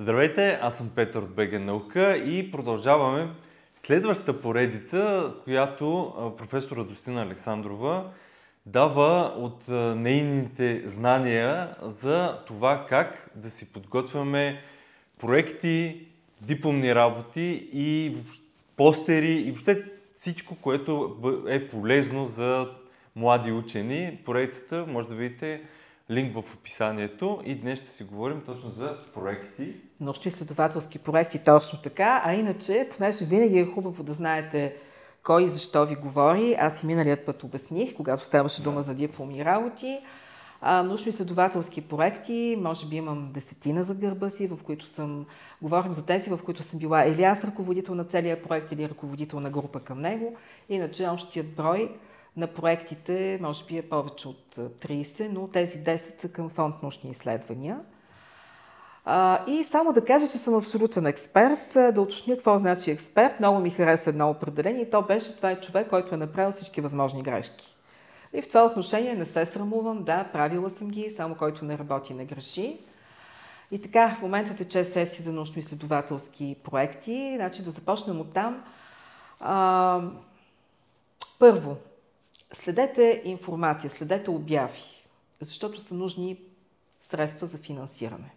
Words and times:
Здравейте, 0.00 0.58
аз 0.62 0.76
съм 0.76 0.90
Петър 0.94 1.22
от 1.22 1.34
БГ 1.34 1.52
Наука 1.52 2.16
и 2.16 2.50
продължаваме 2.50 3.28
следващата 3.76 4.40
поредица, 4.40 5.32
която 5.44 6.14
професор 6.38 6.76
Радостина 6.76 7.22
Александрова 7.22 8.10
дава 8.66 9.32
от 9.36 9.68
нейните 9.96 10.82
знания 10.86 11.76
за 11.82 12.38
това 12.46 12.86
как 12.88 13.30
да 13.34 13.50
си 13.50 13.72
подготвяме 13.72 14.62
проекти, 15.20 16.06
дипломни 16.40 16.94
работи 16.94 17.68
и 17.72 18.16
постери 18.76 19.32
и 19.32 19.50
въобще 19.50 19.84
всичко, 20.14 20.56
което 20.56 21.16
е 21.48 21.68
полезно 21.68 22.26
за 22.26 22.68
млади 23.16 23.52
учени. 23.52 24.18
Поредицата 24.24 24.84
може 24.88 25.08
да 25.08 25.14
видите 25.14 25.62
линк 26.10 26.34
в 26.34 26.38
описанието 26.54 27.40
и 27.44 27.54
днес 27.54 27.78
ще 27.78 27.90
си 27.90 28.04
говорим 28.04 28.42
точно 28.46 28.70
за 28.70 28.98
проекти. 29.14 29.74
Научно-изследователски 30.02 30.98
проекти, 30.98 31.38
точно 31.44 31.78
така. 31.82 32.22
А 32.24 32.34
иначе, 32.34 32.88
понеже 32.96 33.24
винаги 33.24 33.58
е 33.58 33.66
хубаво 33.66 34.02
да 34.02 34.12
знаете 34.12 34.76
кой 35.22 35.44
и 35.44 35.48
защо 35.48 35.86
ви 35.86 35.94
говори, 35.94 36.56
аз 36.58 36.82
и 36.82 36.86
миналият 36.86 37.26
път 37.26 37.44
обясних, 37.44 37.94
когато 37.94 38.24
ставаше 38.24 38.62
дума 38.62 38.82
за 38.82 38.94
дипломни 38.94 39.44
работи. 39.44 40.00
научно-изследователски 40.62 41.80
проекти, 41.80 42.58
може 42.60 42.86
би 42.86 42.96
имам 42.96 43.30
десетина 43.32 43.84
зад 43.84 43.98
гърба 43.98 44.30
си, 44.30 44.46
в 44.46 44.58
които 44.64 44.86
съм, 44.86 45.26
говорим 45.62 45.92
за 45.92 46.06
тези, 46.06 46.30
в 46.30 46.38
които 46.44 46.62
съм 46.62 46.78
била 46.78 47.06
или 47.06 47.24
аз 47.24 47.44
ръководител 47.44 47.94
на 47.94 48.04
целия 48.04 48.42
проект, 48.42 48.72
или 48.72 48.88
ръководител 48.88 49.40
на 49.40 49.50
група 49.50 49.80
към 49.80 50.00
него. 50.00 50.36
Иначе 50.68 51.08
общият 51.08 51.54
брой 51.54 51.90
на 52.38 52.46
проектите 52.46 53.38
може 53.42 53.64
би 53.64 53.78
е 53.78 53.88
повече 53.88 54.28
от 54.28 54.56
30, 54.56 55.28
но 55.32 55.48
тези 55.48 55.78
10 55.78 56.20
са 56.20 56.28
към 56.28 56.48
фонд 56.48 56.82
научни 56.82 57.10
изследвания. 57.10 57.80
И 59.46 59.64
само 59.64 59.92
да 59.92 60.04
кажа, 60.04 60.28
че 60.28 60.38
съм 60.38 60.54
абсолютен 60.54 61.06
експерт, 61.06 61.94
да 61.94 62.00
уточня 62.00 62.34
какво 62.34 62.58
значи 62.58 62.90
експерт. 62.90 63.40
Много 63.40 63.58
ми 63.58 63.70
хареса 63.70 64.10
едно 64.10 64.30
определение 64.30 64.82
и 64.82 64.90
то 64.90 65.02
беше, 65.02 65.36
това 65.36 65.50
е 65.50 65.60
човек, 65.60 65.88
който 65.88 66.14
е 66.14 66.18
направил 66.18 66.52
всички 66.52 66.80
възможни 66.80 67.22
грешки. 67.22 67.76
И 68.32 68.42
в 68.42 68.48
това 68.48 68.64
отношение 68.64 69.14
не 69.14 69.24
се 69.24 69.46
срамувам, 69.46 70.04
да, 70.04 70.24
правила 70.32 70.70
съм 70.70 70.88
ги, 70.88 71.14
само 71.16 71.34
който 71.34 71.64
не 71.64 71.78
работи, 71.78 72.14
не 72.14 72.24
греши. 72.24 72.78
И 73.70 73.82
така, 73.82 74.16
в 74.18 74.22
момента 74.22 74.56
тече 74.56 74.84
сесия 74.84 75.22
за 75.24 75.32
научно-изследователски 75.32 76.54
проекти. 76.54 77.32
Значи 77.36 77.64
да 77.64 77.70
започнем 77.70 78.20
от 78.20 78.32
там. 78.32 78.64
А, 79.40 80.00
първо, 81.38 81.76
Следете 82.52 83.22
информация, 83.24 83.90
следете 83.90 84.30
обяви, 84.30 84.82
защото 85.40 85.80
са 85.80 85.94
нужни 85.94 86.38
средства 87.00 87.46
за 87.46 87.58
финансиране. 87.58 88.30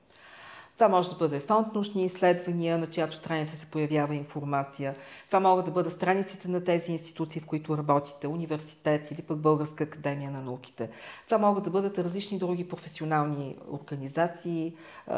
Това 0.75 0.89
може 0.89 1.09
да 1.09 1.15
бъде 1.15 1.39
фонд 1.39 1.73
научни 1.73 2.05
изследвания, 2.05 2.77
на 2.77 2.89
чиято 2.89 3.15
страница 3.15 3.57
се 3.57 3.65
появява 3.65 4.15
информация. 4.15 4.95
Това 5.27 5.39
могат 5.39 5.65
да 5.65 5.71
бъдат 5.71 5.93
страниците 5.93 6.47
на 6.47 6.63
тези 6.63 6.91
институции, 6.91 7.41
в 7.41 7.45
които 7.45 7.77
работите, 7.77 8.27
университет 8.27 9.11
или 9.11 9.21
пък 9.21 9.37
Българска 9.37 9.83
академия 9.83 10.31
на 10.31 10.41
науките. 10.41 10.89
Това 11.25 11.37
могат 11.37 11.63
да 11.63 11.69
бъдат 11.69 11.99
различни 11.99 12.39
други 12.39 12.67
професионални 12.67 13.55
организации, 13.71 14.75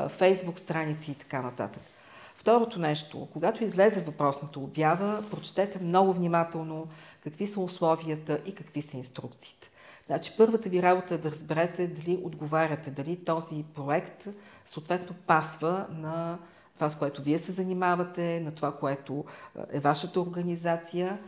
фейсбук 0.09 0.59
страници 0.59 1.11
и 1.11 1.15
така 1.15 1.41
нататък. 1.41 1.81
Второто 2.35 2.79
нещо, 2.79 3.27
когато 3.33 3.63
излезе 3.63 4.01
въпросната 4.01 4.59
обява, 4.59 5.23
прочетете 5.31 5.79
много 5.79 6.13
внимателно 6.13 6.87
какви 7.23 7.47
са 7.47 7.59
условията 7.59 8.39
и 8.45 8.55
какви 8.55 8.81
са 8.81 8.97
инструкциите. 8.97 9.69
Значи, 10.07 10.33
първата 10.37 10.69
ви 10.69 10.81
работа 10.81 11.15
е 11.15 11.17
да 11.17 11.31
разберете 11.31 11.87
дали 11.87 12.19
отговаряте, 12.23 12.91
дали 12.91 13.25
този 13.25 13.65
проект 13.75 14.27
съответно 14.65 15.15
пасва 15.27 15.85
на 15.89 16.39
това, 16.75 16.89
с 16.89 16.95
което 16.95 17.21
вие 17.21 17.39
се 17.39 17.51
занимавате, 17.51 18.39
на 18.39 18.51
това, 18.51 18.75
което 18.75 19.25
е 19.71 19.79
вашата 19.79 20.21
организация. 20.21 21.19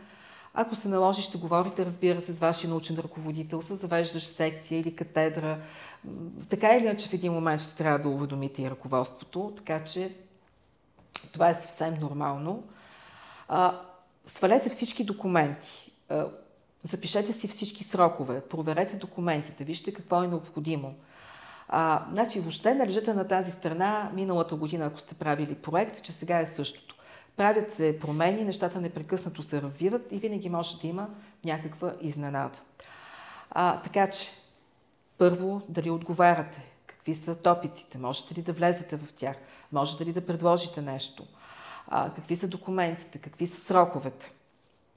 Ако 0.54 0.74
се 0.74 0.88
наложи, 0.88 1.22
ще 1.22 1.38
говорите, 1.38 1.86
разбира 1.86 2.20
се, 2.20 2.32
с 2.32 2.38
вашия 2.38 2.70
научен 2.70 2.98
ръководител, 2.98 3.62
с 3.62 3.76
завеждащ 3.76 4.26
секция 4.26 4.80
или 4.80 4.96
катедра. 4.96 5.58
Така 6.48 6.76
или 6.76 6.84
иначе 6.84 7.08
в 7.08 7.12
един 7.12 7.32
момент 7.32 7.60
ще 7.60 7.76
трябва 7.76 7.98
да 7.98 8.08
уведомите 8.08 8.62
и 8.62 8.70
ръководството, 8.70 9.52
така 9.56 9.84
че 9.84 10.14
това 11.32 11.48
е 11.48 11.54
съвсем 11.54 11.94
нормално. 12.00 12.62
Свалете 14.26 14.68
всички 14.68 15.04
документи. 15.04 15.92
Е, 16.10 16.22
запишете 16.82 17.32
си 17.32 17.48
всички 17.48 17.84
срокове, 17.84 18.40
проверете 18.40 18.96
документите, 18.96 19.64
вижте 19.64 19.94
какво 19.94 20.22
е 20.22 20.28
необходимо. 20.28 20.94
А, 21.68 22.06
значи, 22.12 22.40
въобще 22.40 22.74
не 22.74 23.14
на 23.14 23.28
тази 23.28 23.50
страна 23.50 24.10
миналата 24.14 24.56
година, 24.56 24.86
ако 24.86 25.00
сте 25.00 25.14
правили 25.14 25.54
проект, 25.54 26.02
че 26.02 26.12
сега 26.12 26.40
е 26.40 26.46
същото. 26.46 26.94
Правят 27.36 27.74
се 27.74 27.98
промени, 28.00 28.44
нещата 28.44 28.80
непрекъснато 28.80 29.42
се 29.42 29.62
развиват 29.62 30.12
и 30.12 30.18
винаги 30.18 30.48
може 30.48 30.80
да 30.80 30.86
има 30.86 31.08
някаква 31.44 31.92
изненада. 32.00 32.58
А, 33.50 33.80
така 33.80 34.10
че, 34.10 34.28
първо, 35.18 35.62
дали 35.68 35.90
отговаряте? 35.90 36.64
Какви 36.86 37.14
са 37.14 37.34
топиците? 37.34 37.98
Можете 37.98 38.38
ли 38.38 38.42
да 38.42 38.52
влезете 38.52 38.96
в 38.96 39.12
тях? 39.12 39.36
Можете 39.72 40.06
ли 40.06 40.12
да 40.12 40.26
предложите 40.26 40.82
нещо? 40.82 41.22
А, 41.88 42.10
какви 42.14 42.36
са 42.36 42.48
документите? 42.48 43.18
Какви 43.18 43.46
са 43.46 43.60
сроковете? 43.60 44.32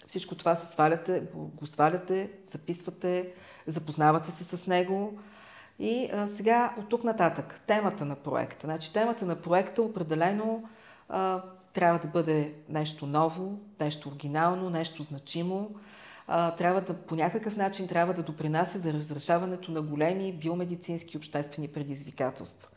Всичко 0.07 0.35
това 0.35 0.55
се 0.55 0.73
сваляте, 0.73 1.23
го, 1.33 1.65
сваляте, 1.65 2.29
записвате, 2.51 3.33
запознавате 3.67 4.31
се 4.31 4.57
с 4.57 4.67
него. 4.67 5.19
И 5.79 6.09
а, 6.13 6.27
сега 6.27 6.75
от 6.79 6.89
тук 6.89 7.03
нататък, 7.03 7.59
темата 7.67 8.05
на 8.05 8.15
проекта. 8.15 8.67
Значи 8.67 8.93
темата 8.93 9.25
на 9.25 9.35
проекта 9.35 9.81
определено 9.81 10.69
а, 11.09 11.41
трябва 11.73 11.99
да 11.99 12.07
бъде 12.07 12.53
нещо 12.69 13.07
ново, 13.07 13.59
нещо 13.79 14.09
оригинално, 14.09 14.69
нещо 14.69 15.03
значимо. 15.03 15.75
А, 16.27 16.51
трябва 16.55 16.81
да, 16.81 16.93
по 16.93 17.15
някакъв 17.15 17.57
начин 17.57 17.87
трябва 17.87 18.13
да 18.13 18.23
допринася 18.23 18.79
за 18.79 18.93
разрешаването 18.93 19.71
на 19.71 19.81
големи 19.81 20.33
биомедицински 20.33 21.17
обществени 21.17 21.67
предизвикателства. 21.67 22.69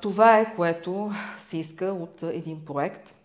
Това 0.00 0.38
е 0.38 0.54
което 0.56 1.12
се 1.38 1.56
иска 1.56 1.84
от 1.84 2.22
един 2.22 2.64
проект– 2.64 3.14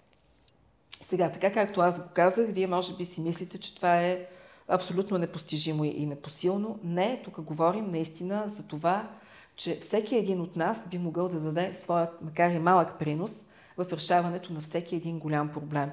сега, 1.05 1.31
така 1.31 1.53
както 1.53 1.81
аз 1.81 2.03
го 2.03 2.09
казах, 2.13 2.45
вие 2.49 2.67
може 2.67 2.95
би 2.97 3.05
си 3.05 3.21
мислите, 3.21 3.57
че 3.57 3.75
това 3.75 4.01
е 4.01 4.25
абсолютно 4.67 5.17
непостижимо 5.17 5.83
и 5.83 6.05
непосилно. 6.05 6.79
Не, 6.83 7.21
тук 7.23 7.41
говорим 7.41 7.91
наистина 7.91 8.43
за 8.45 8.67
това, 8.67 9.07
че 9.55 9.75
всеки 9.75 10.15
един 10.15 10.41
от 10.41 10.55
нас 10.55 10.87
би 10.91 10.97
могъл 10.97 11.29
да 11.29 11.39
даде 11.39 11.75
своят, 11.75 12.21
макар 12.21 12.51
и 12.51 12.59
малък 12.59 12.99
принос 12.99 13.45
в 13.77 13.85
решаването 13.91 14.53
на 14.53 14.61
всеки 14.61 14.95
един 14.95 15.19
голям 15.19 15.49
проблем. 15.49 15.91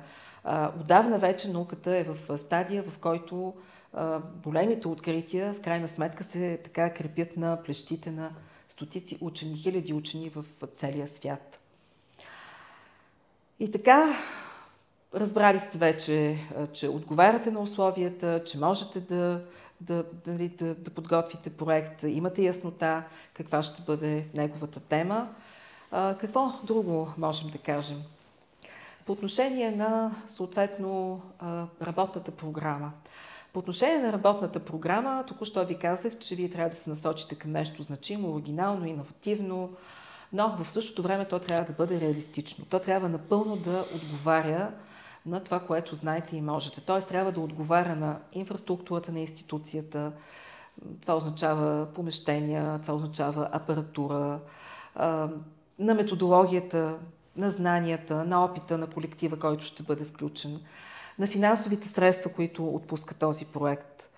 отдавна 0.80 1.18
вече 1.18 1.52
науката 1.52 1.96
е 1.96 2.04
в 2.04 2.38
стадия, 2.38 2.82
в 2.82 2.98
който 2.98 3.54
големите 4.44 4.88
открития 4.88 5.54
в 5.54 5.60
крайна 5.60 5.88
сметка 5.88 6.24
се 6.24 6.60
така 6.64 6.94
крепят 6.94 7.36
на 7.36 7.62
плещите 7.62 8.10
на 8.10 8.30
стотици 8.72 9.18
учени, 9.20 9.56
хиляди 9.56 9.92
учени 9.92 10.30
в 10.30 10.44
целия 10.76 11.08
свят. 11.08 11.58
И 13.60 13.70
така, 13.70 14.18
Разбрали 15.14 15.60
сте 15.60 15.78
вече, 15.78 16.38
че 16.72 16.88
отговаряте 16.88 17.50
на 17.50 17.60
условията, 17.60 18.44
че 18.44 18.58
можете 18.58 19.00
да, 19.00 19.40
да, 19.80 20.04
да, 20.26 20.48
да, 20.48 20.74
да 20.74 20.90
подготвите 20.90 21.50
проект, 21.50 22.02
имате 22.02 22.42
яснота 22.42 23.04
каква 23.34 23.62
ще 23.62 23.82
бъде 23.82 24.26
неговата 24.34 24.80
тема. 24.80 25.28
Какво 25.90 26.52
друго 26.64 27.08
можем 27.18 27.50
да 27.50 27.58
кажем? 27.58 27.96
По 29.06 29.12
отношение 29.12 29.70
на, 29.70 30.14
съответно, 30.28 31.22
работната 31.82 32.30
програма. 32.30 32.92
По 33.52 33.58
отношение 33.58 33.98
на 33.98 34.12
работната 34.12 34.60
програма, 34.60 35.24
току-що 35.28 35.66
ви 35.66 35.78
казах, 35.78 36.18
че 36.18 36.34
вие 36.34 36.50
трябва 36.50 36.70
да 36.70 36.76
се 36.76 36.90
насочите 36.90 37.34
към 37.34 37.50
нещо 37.50 37.82
значимо, 37.82 38.34
оригинално, 38.34 38.86
иновативно, 38.86 39.70
но 40.32 40.56
в 40.64 40.70
същото 40.70 41.02
време 41.02 41.28
то 41.28 41.38
трябва 41.38 41.64
да 41.64 41.72
бъде 41.72 42.00
реалистично. 42.00 42.64
То 42.70 42.78
трябва 42.78 43.08
напълно 43.08 43.56
да 43.56 43.84
отговаря 43.94 44.70
на 45.26 45.44
това, 45.44 45.60
което 45.60 45.94
знаете 45.94 46.36
и 46.36 46.40
можете. 46.40 46.80
Тоест 46.80 47.08
трябва 47.08 47.32
да 47.32 47.40
отговаря 47.40 47.96
на 47.96 48.18
инфраструктурата 48.32 49.12
на 49.12 49.20
институцията, 49.20 50.12
това 51.00 51.16
означава 51.16 51.86
помещения, 51.94 52.78
това 52.82 52.94
означава 52.94 53.48
апаратура, 53.52 54.40
на 55.78 55.94
методологията, 55.94 56.98
на 57.36 57.50
знанията, 57.50 58.24
на 58.24 58.44
опита 58.44 58.78
на 58.78 58.86
колектива, 58.86 59.38
който 59.38 59.64
ще 59.64 59.82
бъде 59.82 60.04
включен, 60.04 60.60
на 61.22 61.28
финансовите 61.28 61.88
средства, 61.88 62.32
които 62.32 62.74
отпуска 62.74 63.14
този 63.14 63.44
проект. 63.44 64.08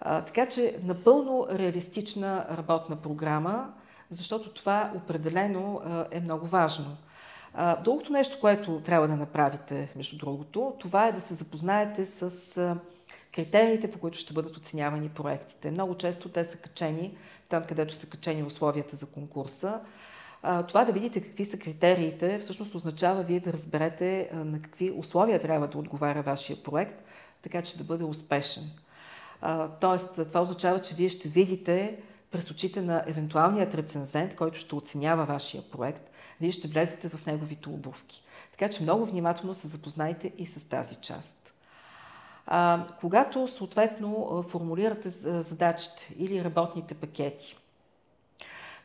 Така 0.00 0.48
че 0.48 0.78
напълно 0.82 1.46
реалистична 1.50 2.46
работна 2.56 2.96
програма, 2.96 3.72
защото 4.10 4.54
това 4.54 4.92
определено 4.96 5.80
е 6.10 6.20
много 6.20 6.46
важно. 6.46 6.96
Другото 7.84 8.12
нещо, 8.12 8.40
което 8.40 8.80
трябва 8.80 9.08
да 9.08 9.16
направите, 9.16 9.88
между 9.96 10.18
другото, 10.18 10.74
това 10.78 11.08
е 11.08 11.12
да 11.12 11.20
се 11.20 11.34
запознаете 11.34 12.06
с 12.06 12.30
критериите, 13.34 13.90
по 13.90 13.98
които 13.98 14.18
ще 14.18 14.34
бъдат 14.34 14.56
оценявани 14.56 15.08
проектите. 15.08 15.70
Много 15.70 15.96
често 15.96 16.28
те 16.28 16.44
са 16.44 16.56
качени 16.56 17.16
там, 17.48 17.64
където 17.64 17.94
са 17.94 18.06
качени 18.06 18.42
условията 18.42 18.96
за 18.96 19.06
конкурса. 19.06 19.80
Това 20.42 20.84
да 20.84 20.92
видите 20.92 21.20
какви 21.20 21.44
са 21.44 21.58
критериите, 21.58 22.38
всъщност 22.38 22.74
означава 22.74 23.22
вие 23.22 23.40
да 23.40 23.52
разберете 23.52 24.30
на 24.32 24.62
какви 24.62 24.90
условия 24.90 25.40
трябва 25.40 25.68
да 25.68 25.78
отговаря 25.78 26.22
вашия 26.22 26.62
проект, 26.62 27.04
така 27.42 27.62
че 27.62 27.78
да 27.78 27.84
бъде 27.84 28.04
успешен. 28.04 28.62
Тоест, 29.80 30.14
това 30.14 30.42
означава, 30.42 30.80
че 30.82 30.94
вие 30.94 31.08
ще 31.08 31.28
видите 31.28 32.02
през 32.30 32.50
очите 32.50 32.82
на 32.82 33.04
евентуалният 33.06 33.74
рецензент, 33.74 34.36
който 34.36 34.58
ще 34.58 34.74
оценява 34.74 35.24
вашия 35.24 35.62
проект, 35.62 36.10
вие 36.40 36.52
ще 36.52 36.68
влезете 36.68 37.08
в 37.08 37.26
неговите 37.26 37.68
обувки. 37.68 38.22
Така 38.50 38.68
че 38.68 38.82
много 38.82 39.06
внимателно 39.06 39.54
се 39.54 39.68
запознайте 39.68 40.32
и 40.38 40.46
с 40.46 40.68
тази 40.68 40.96
част. 40.96 41.52
Когато 43.00 43.48
съответно 43.48 44.42
формулирате 44.48 45.08
задачите 45.42 46.14
или 46.18 46.44
работните 46.44 46.94
пакети, 46.94 47.58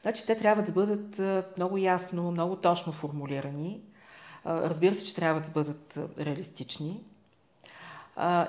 значи 0.01 0.25
те 0.25 0.37
трябва 0.37 0.63
да 0.63 0.71
бъдат 0.71 1.19
много 1.57 1.77
ясно, 1.77 2.31
много 2.31 2.55
точно 2.55 2.93
формулирани. 2.93 3.81
Разбира 4.45 4.95
се, 4.95 5.05
че 5.05 5.15
трябва 5.15 5.41
да 5.41 5.51
бъдат 5.51 5.99
реалистични. 6.19 7.03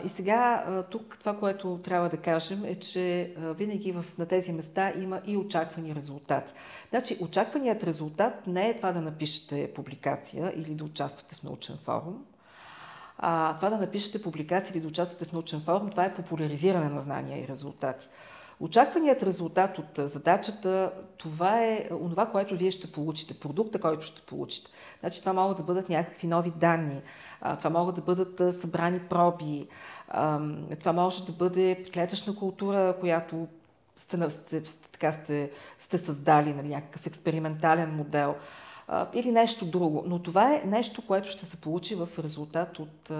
И 0.04 0.08
сега 0.08 0.64
тук 0.90 1.16
това, 1.20 1.36
което 1.36 1.80
трябва 1.84 2.08
да 2.08 2.16
кажем 2.16 2.64
е, 2.64 2.74
че 2.74 3.34
винаги 3.38 3.92
в, 3.92 4.04
на 4.18 4.26
тези 4.26 4.52
места 4.52 4.92
има 4.98 5.20
и 5.26 5.36
очаквани 5.36 5.94
резултати. 5.94 6.52
Значи, 6.90 7.16
очакваният 7.20 7.84
резултат 7.84 8.46
не 8.46 8.68
е 8.68 8.76
това 8.76 8.92
да 8.92 9.00
напишете 9.00 9.72
публикация 9.74 10.52
или 10.56 10.74
да 10.74 10.84
участвате 10.84 11.36
в 11.36 11.42
научен 11.42 11.76
форум. 11.84 12.24
А, 13.18 13.56
това 13.56 13.70
да 13.70 13.76
напишете 13.76 14.22
публикация 14.22 14.72
или 14.72 14.80
да 14.80 14.88
участвате 14.88 15.24
в 15.24 15.32
научен 15.32 15.60
форум, 15.60 15.90
това 15.90 16.04
е 16.04 16.14
популяризиране 16.14 16.88
на 16.88 17.00
знания 17.00 17.44
и 17.44 17.48
резултати. 17.48 18.08
Очакваният 18.60 19.22
резултат 19.22 19.78
от 19.78 20.10
задачата, 20.10 20.92
това 21.16 21.64
е 21.64 21.88
онова, 21.90 22.26
което 22.26 22.56
вие 22.56 22.70
ще 22.70 22.92
получите, 22.92 23.40
продукта, 23.40 23.80
който 23.80 24.04
ще 24.04 24.22
получите. 24.22 24.70
Значи 25.00 25.20
това 25.20 25.32
могат 25.32 25.56
да 25.56 25.62
бъдат 25.62 25.88
някакви 25.88 26.26
нови 26.26 26.50
данни, 26.50 27.00
това 27.58 27.70
могат 27.70 27.94
да 27.94 28.00
бъдат 28.00 28.54
събрани 28.60 29.00
проби, 29.00 29.68
това 30.78 30.92
може 30.92 31.26
да 31.26 31.32
бъде 31.32 31.84
клетъчна 31.94 32.36
култура, 32.36 32.96
която 33.00 33.48
сте, 33.96 34.30
сте, 34.30 34.62
така 34.92 35.12
сте, 35.12 35.50
сте 35.78 35.98
създали, 35.98 36.54
нали, 36.54 36.68
някакъв 36.68 37.06
експериментален 37.06 37.96
модел 37.96 38.34
или 39.14 39.32
нещо 39.32 39.66
друго. 39.66 40.04
Но 40.06 40.22
това 40.22 40.54
е 40.54 40.62
нещо, 40.66 41.06
което 41.06 41.30
ще 41.30 41.46
се 41.46 41.60
получи 41.60 41.94
в 41.94 42.08
резултат 42.18 42.78
от 42.78 43.10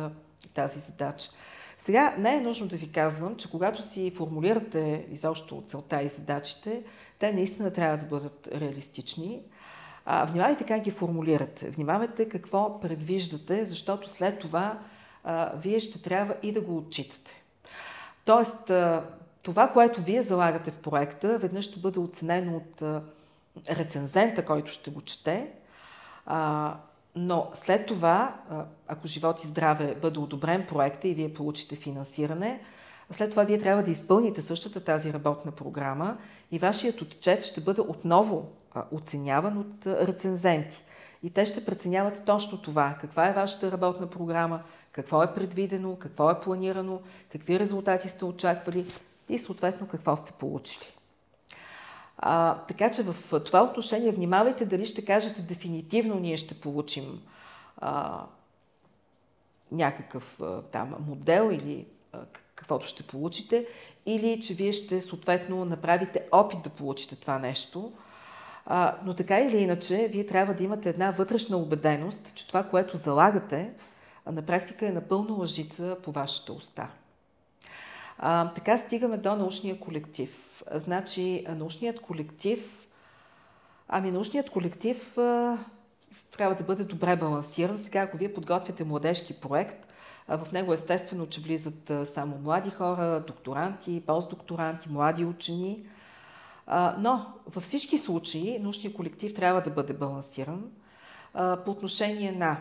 тази 0.55 0.81
задача. 0.81 1.31
Сега 1.79 2.15
не 2.19 2.37
е 2.37 2.41
нужно 2.41 2.69
да 2.69 2.77
ви 2.77 2.93
казвам, 2.93 3.37
че 3.37 3.51
когато 3.51 3.83
си 3.83 4.11
формулирате 4.17 5.07
изобщо 5.11 5.63
целта 5.67 6.03
и 6.03 6.09
задачите, 6.09 6.83
те 7.19 7.33
наистина 7.33 7.73
трябва 7.73 7.97
да 7.97 8.07
бъдат 8.07 8.49
реалистични. 8.55 9.43
А, 10.05 10.25
внимавайте 10.25 10.65
как 10.65 10.83
ги 10.83 10.91
формулирате. 10.91 11.71
Внимавайте 11.71 12.29
какво 12.29 12.81
предвиждате, 12.81 13.65
защото 13.65 14.11
след 14.11 14.39
това 14.39 14.79
а, 15.25 15.53
вие 15.57 15.81
ще 15.81 16.03
трябва 16.03 16.35
и 16.43 16.53
да 16.53 16.61
го 16.61 16.77
отчитате. 16.77 17.43
Тоест, 18.25 18.71
а, 18.71 19.05
това, 19.43 19.69
което 19.69 20.03
вие 20.03 20.23
залагате 20.23 20.71
в 20.71 20.79
проекта, 20.79 21.39
веднъж 21.39 21.65
ще 21.65 21.81
бъде 21.81 21.99
оценено 21.99 22.57
от 22.57 22.83
рецензента, 23.71 24.45
който 24.45 24.73
ще 24.73 24.91
го 24.91 25.01
чете, 25.03 25.51
но 27.21 27.51
след 27.55 27.87
това, 27.87 28.35
ако 28.89 29.07
живот 29.07 29.45
и 29.45 29.47
здраве 29.47 29.95
бъде 30.03 30.19
одобрен 30.19 30.67
проекта 30.67 31.09
и 31.09 31.15
вие 31.15 31.35
получите 31.35 31.77
финансиране, 31.77 32.61
след 33.11 33.31
това 33.31 33.45
вие 33.45 33.59
трябва 33.59 33.83
да 33.83 33.91
изпълните 33.91 34.43
същата 34.43 34.85
тази 34.85 35.13
работна 35.13 35.53
програма 35.53 36.17
и 36.53 36.59
вашият 36.59 37.03
отчет 37.03 37.45
ще 37.45 37.61
бъде 37.61 37.81
отново 37.81 38.53
оценяван 38.93 39.59
от 39.59 39.87
рецензенти. 39.87 40.83
И 41.23 41.31
те 41.31 41.47
ще 41.47 41.65
преценяват 41.65 42.25
точно 42.25 42.63
това. 42.63 42.97
Каква 43.01 43.29
е 43.29 43.33
вашата 43.33 43.73
работна 43.73 44.07
програма, 44.07 44.63
какво 44.93 45.23
е 45.23 45.35
предвидено, 45.35 45.97
какво 45.97 46.31
е 46.31 46.41
планирано, 46.41 47.01
какви 47.33 47.61
резултати 47.61 48.09
сте 48.09 48.25
очаквали 48.25 48.87
и 49.29 49.39
съответно 49.39 49.89
какво 49.89 50.17
сте 50.17 50.33
получили. 50.33 50.98
А, 52.19 52.59
така 52.59 52.91
че 52.91 53.03
в 53.03 53.41
това 53.41 53.63
отношение 53.63 54.13
внимавайте 54.13 54.67
дали 54.67 54.87
ще 54.87 55.05
кажете 55.05 55.43
дефинитивно 55.43 56.21
ние 56.21 56.37
ще 56.37 56.61
получим 56.61 57.23
а, 57.77 58.23
някакъв 59.73 60.41
а, 60.41 60.63
там 60.63 60.95
модел 61.09 61.51
или 61.53 61.87
а, 62.13 62.19
каквото 62.55 62.87
ще 62.87 63.03
получите, 63.03 63.67
или 64.07 64.41
че 64.41 64.55
вие 64.55 64.73
ще 64.73 65.03
съответно 65.03 65.65
направите 65.65 66.23
опит 66.33 66.63
да 66.63 66.71
получите 66.71 67.17
това 67.17 67.39
нещо, 67.39 67.93
а, 68.67 68.97
но 69.05 69.15
така 69.15 69.41
или 69.41 69.57
иначе, 69.59 70.09
вие 70.13 70.27
трябва 70.27 70.55
да 70.55 70.63
имате 70.63 70.89
една 70.89 71.11
вътрешна 71.11 71.57
убеденост, 71.57 72.35
че 72.35 72.49
това, 72.49 72.63
което 72.63 72.97
залагате, 72.97 73.71
на 74.27 74.43
практика 74.43 74.87
е 74.87 74.93
напълно 74.93 75.39
лъжица 75.39 75.97
по 76.03 76.13
вашата 76.13 76.53
уста. 76.53 76.89
А, 78.19 78.53
така 78.55 78.79
стигаме 78.79 79.17
до 79.17 79.37
научния 79.37 79.81
колектив. 79.81 80.48
Значи, 80.75 81.47
научният 81.49 82.01
колектив, 82.01 82.89
ами 83.89 84.11
научният 84.11 84.51
колектив 84.51 85.19
а, 85.19 85.59
трябва 86.31 86.55
да 86.55 86.65
бъде 86.65 86.85
добре 86.85 87.17
балансиран. 87.17 87.79
Сега, 87.79 88.01
ако 88.01 88.17
вие 88.17 88.35
подготвяте 88.35 88.85
младежки 88.85 89.41
проект, 89.41 89.87
а, 90.29 90.39
в 90.39 90.53
него 90.53 90.73
естествено, 90.73 91.27
че 91.27 91.41
влизат 91.41 91.93
само 92.15 92.39
млади 92.39 92.71
хора, 92.71 93.25
докторанти, 93.27 94.03
постдокторанти, 94.07 94.89
млади 94.89 95.25
учени– 95.25 95.83
но 96.99 97.27
във 97.47 97.65
всички 97.65 97.99
случаи 97.99 98.59
научният 98.59 98.97
колектив 98.97 99.35
трябва 99.35 99.61
да 99.63 99.71
бъде 99.71 99.93
балансиран 99.93 100.71
по 101.35 101.71
отношение 101.71 102.33
на, 102.33 102.57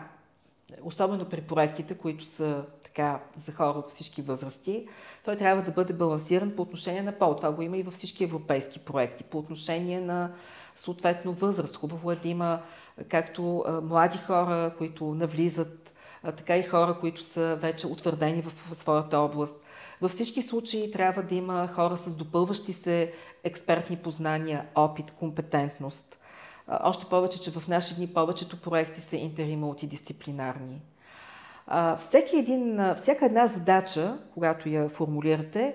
особено 0.82 1.24
при 1.24 1.40
проектите, 1.40 1.94
които 1.94 2.24
са 2.24 2.64
така 2.98 3.20
за 3.46 3.52
хора 3.52 3.78
от 3.78 3.90
всички 3.90 4.22
възрасти, 4.22 4.88
той 5.24 5.36
трябва 5.36 5.62
да 5.62 5.70
бъде 5.70 5.92
балансиран 5.92 6.56
по 6.56 6.62
отношение 6.62 7.02
на 7.02 7.12
пол. 7.12 7.36
Това 7.36 7.52
го 7.52 7.62
има 7.62 7.76
и 7.76 7.82
във 7.82 7.94
всички 7.94 8.24
европейски 8.24 8.78
проекти. 8.78 9.24
По 9.24 9.38
отношение 9.38 10.00
на 10.00 10.32
съответно 10.76 11.32
възраст. 11.32 11.76
Хубаво 11.76 12.12
е 12.12 12.16
да 12.16 12.28
има 12.28 12.62
както 13.08 13.64
млади 13.82 14.18
хора, 14.18 14.74
които 14.78 15.04
навлизат, 15.04 15.92
така 16.22 16.56
и 16.56 16.62
хора, 16.62 16.96
които 17.00 17.22
са 17.22 17.56
вече 17.56 17.86
утвърдени 17.86 18.42
в 18.42 18.74
своята 18.74 19.18
област. 19.18 19.60
Във 20.00 20.10
всички 20.10 20.42
случаи 20.42 20.90
трябва 20.90 21.22
да 21.22 21.34
има 21.34 21.68
хора 21.68 21.96
с 21.96 22.16
допълващи 22.16 22.72
се 22.72 23.12
експертни 23.44 23.96
познания, 23.96 24.66
опит, 24.74 25.10
компетентност. 25.10 26.18
Още 26.68 27.06
повече, 27.06 27.40
че 27.40 27.50
в 27.50 27.68
наши 27.68 27.94
дни 27.94 28.06
повечето 28.06 28.60
проекти 28.60 29.00
са 29.00 29.16
интер 29.16 29.46
и 29.46 29.56
мултидисциплинарни. 29.56 30.80
Всеки 31.98 32.36
един, 32.36 32.80
всяка 32.96 33.26
една 33.26 33.46
задача, 33.46 34.18
когато 34.34 34.68
я 34.68 34.88
формулирате, 34.88 35.74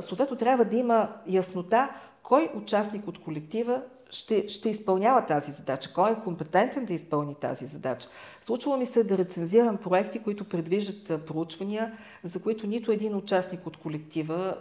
съответно 0.00 0.36
трябва 0.36 0.64
да 0.64 0.76
има 0.76 1.08
яснота 1.26 1.90
кой 2.22 2.50
участник 2.54 3.08
от 3.08 3.18
колектива 3.18 3.82
ще, 4.10 4.48
ще 4.48 4.70
изпълнява 4.70 5.26
тази 5.26 5.52
задача, 5.52 5.92
кой 5.94 6.12
е 6.12 6.20
компетентен 6.24 6.84
да 6.84 6.94
изпълни 6.94 7.34
тази 7.34 7.66
задача. 7.66 8.08
Случва 8.42 8.76
ми 8.76 8.86
се 8.86 9.04
да 9.04 9.18
рецензирам 9.18 9.76
проекти, 9.76 10.18
които 10.18 10.48
предвиждат 10.48 11.26
проучвания, 11.26 11.92
за 12.24 12.42
които 12.42 12.66
нито 12.66 12.92
един 12.92 13.16
участник 13.16 13.66
от 13.66 13.76
колектива 13.76 14.56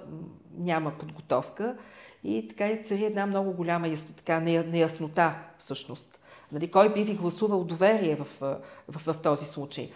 няма 0.58 0.92
подготовка 0.92 1.76
и 2.24 2.48
така 2.48 2.68
и 2.68 2.84
цари 2.84 3.06
една 3.06 3.26
много 3.26 3.52
голяма 3.52 3.88
яснота, 3.88 4.18
така, 4.18 4.40
неяснота 4.40 5.36
всъщност. 5.58 6.20
Нали, 6.52 6.72
кой 6.72 6.94
би 6.94 7.04
ви 7.04 7.14
гласувал 7.14 7.64
доверие 7.64 8.16
в, 8.16 8.28
в, 8.40 8.58
в, 8.90 9.14
в 9.14 9.22
този 9.22 9.46
случай? 9.46 9.90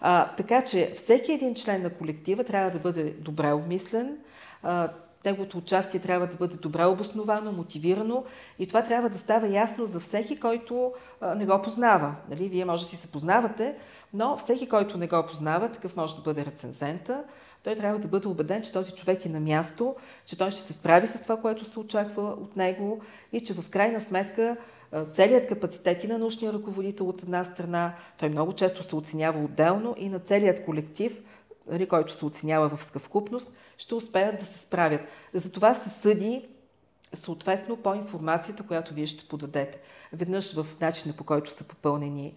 А, 0.00 0.28
така 0.36 0.64
че 0.64 0.94
всеки 0.96 1.32
един 1.32 1.54
член 1.54 1.82
на 1.82 1.90
колектива 1.90 2.44
трябва 2.44 2.70
да 2.70 2.78
бъде 2.78 3.04
добре 3.04 3.52
обмислен, 3.52 4.16
а, 4.62 4.88
неговото 5.24 5.58
участие 5.58 6.00
трябва 6.00 6.26
да 6.26 6.34
бъде 6.34 6.56
добре 6.56 6.84
обосновано, 6.84 7.52
мотивирано 7.52 8.24
и 8.58 8.66
това 8.66 8.82
трябва 8.82 9.08
да 9.08 9.18
става 9.18 9.48
ясно 9.48 9.86
за 9.86 10.00
всеки, 10.00 10.40
който 10.40 10.92
а, 11.20 11.34
не 11.34 11.46
го 11.46 11.62
познава. 11.62 12.14
Нали? 12.30 12.48
Вие 12.48 12.64
може 12.64 12.84
да 12.84 12.90
си 12.90 12.96
се 12.96 13.12
познавате, 13.12 13.74
но 14.14 14.36
всеки, 14.36 14.68
който 14.68 14.98
не 14.98 15.06
го 15.06 15.26
познава, 15.26 15.72
такъв 15.72 15.96
може 15.96 16.16
да 16.16 16.22
бъде 16.22 16.44
рецензента, 16.44 17.24
той 17.62 17.76
трябва 17.76 17.98
да 17.98 18.08
бъде 18.08 18.28
убеден, 18.28 18.62
че 18.62 18.72
този 18.72 18.92
човек 18.92 19.26
е 19.26 19.28
на 19.28 19.40
място, 19.40 19.94
че 20.26 20.38
той 20.38 20.50
ще 20.50 20.60
се 20.60 20.72
справи 20.72 21.08
с 21.08 21.22
това, 21.22 21.36
което 21.36 21.64
се 21.64 21.80
очаква 21.80 22.22
от 22.22 22.56
него 22.56 23.00
и 23.32 23.44
че 23.44 23.54
в 23.54 23.70
крайна 23.70 24.00
сметка 24.00 24.56
целият 25.12 25.48
капацитет 25.48 26.04
и 26.04 26.06
на 26.06 26.18
научния 26.18 26.52
ръководител 26.52 27.08
от 27.08 27.22
една 27.22 27.44
страна, 27.44 27.94
той 28.18 28.28
много 28.28 28.52
често 28.52 28.82
се 28.82 28.96
оценява 28.96 29.44
отделно 29.44 29.94
и 29.98 30.08
на 30.08 30.18
целият 30.18 30.64
колектив, 30.64 31.22
нали, 31.70 31.88
който 31.88 32.12
се 32.12 32.24
оценява 32.24 32.76
в 32.76 32.84
съвкупност, 32.84 33.52
ще 33.78 33.94
успеят 33.94 34.40
да 34.40 34.44
се 34.44 34.58
справят. 34.58 35.00
Затова 35.34 35.74
се 35.74 35.90
съди 35.90 36.48
съответно 37.14 37.76
по 37.76 37.94
информацията, 37.94 38.66
която 38.66 38.94
вие 38.94 39.06
ще 39.06 39.28
подадете. 39.28 39.78
Веднъж 40.12 40.54
в 40.54 40.66
начина 40.80 41.14
по 41.16 41.24
който 41.24 41.52
са 41.52 41.64
попълнени 41.64 42.34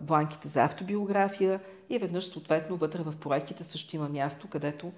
бланките 0.00 0.48
за 0.48 0.62
автобиография 0.62 1.60
и 1.90 1.98
веднъж 1.98 2.26
съответно 2.26 2.76
вътре 2.76 3.02
в 3.02 3.14
проектите 3.20 3.64
също 3.64 3.96
има 3.96 4.08
място, 4.08 4.48
където 4.48 4.92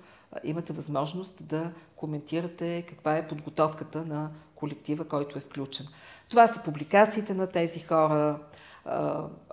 имате 0.45 0.73
възможност 0.73 1.47
да 1.47 1.73
коментирате 1.97 2.85
каква 2.89 3.17
е 3.17 3.29
подготовката 3.29 4.05
на 4.05 4.31
колектива, 4.55 5.05
който 5.05 5.39
е 5.39 5.41
включен. 5.41 5.87
Това 6.31 6.47
са 6.47 6.63
публикациите 6.63 7.35
на 7.35 7.47
тези 7.47 7.81
хора, 7.81 8.39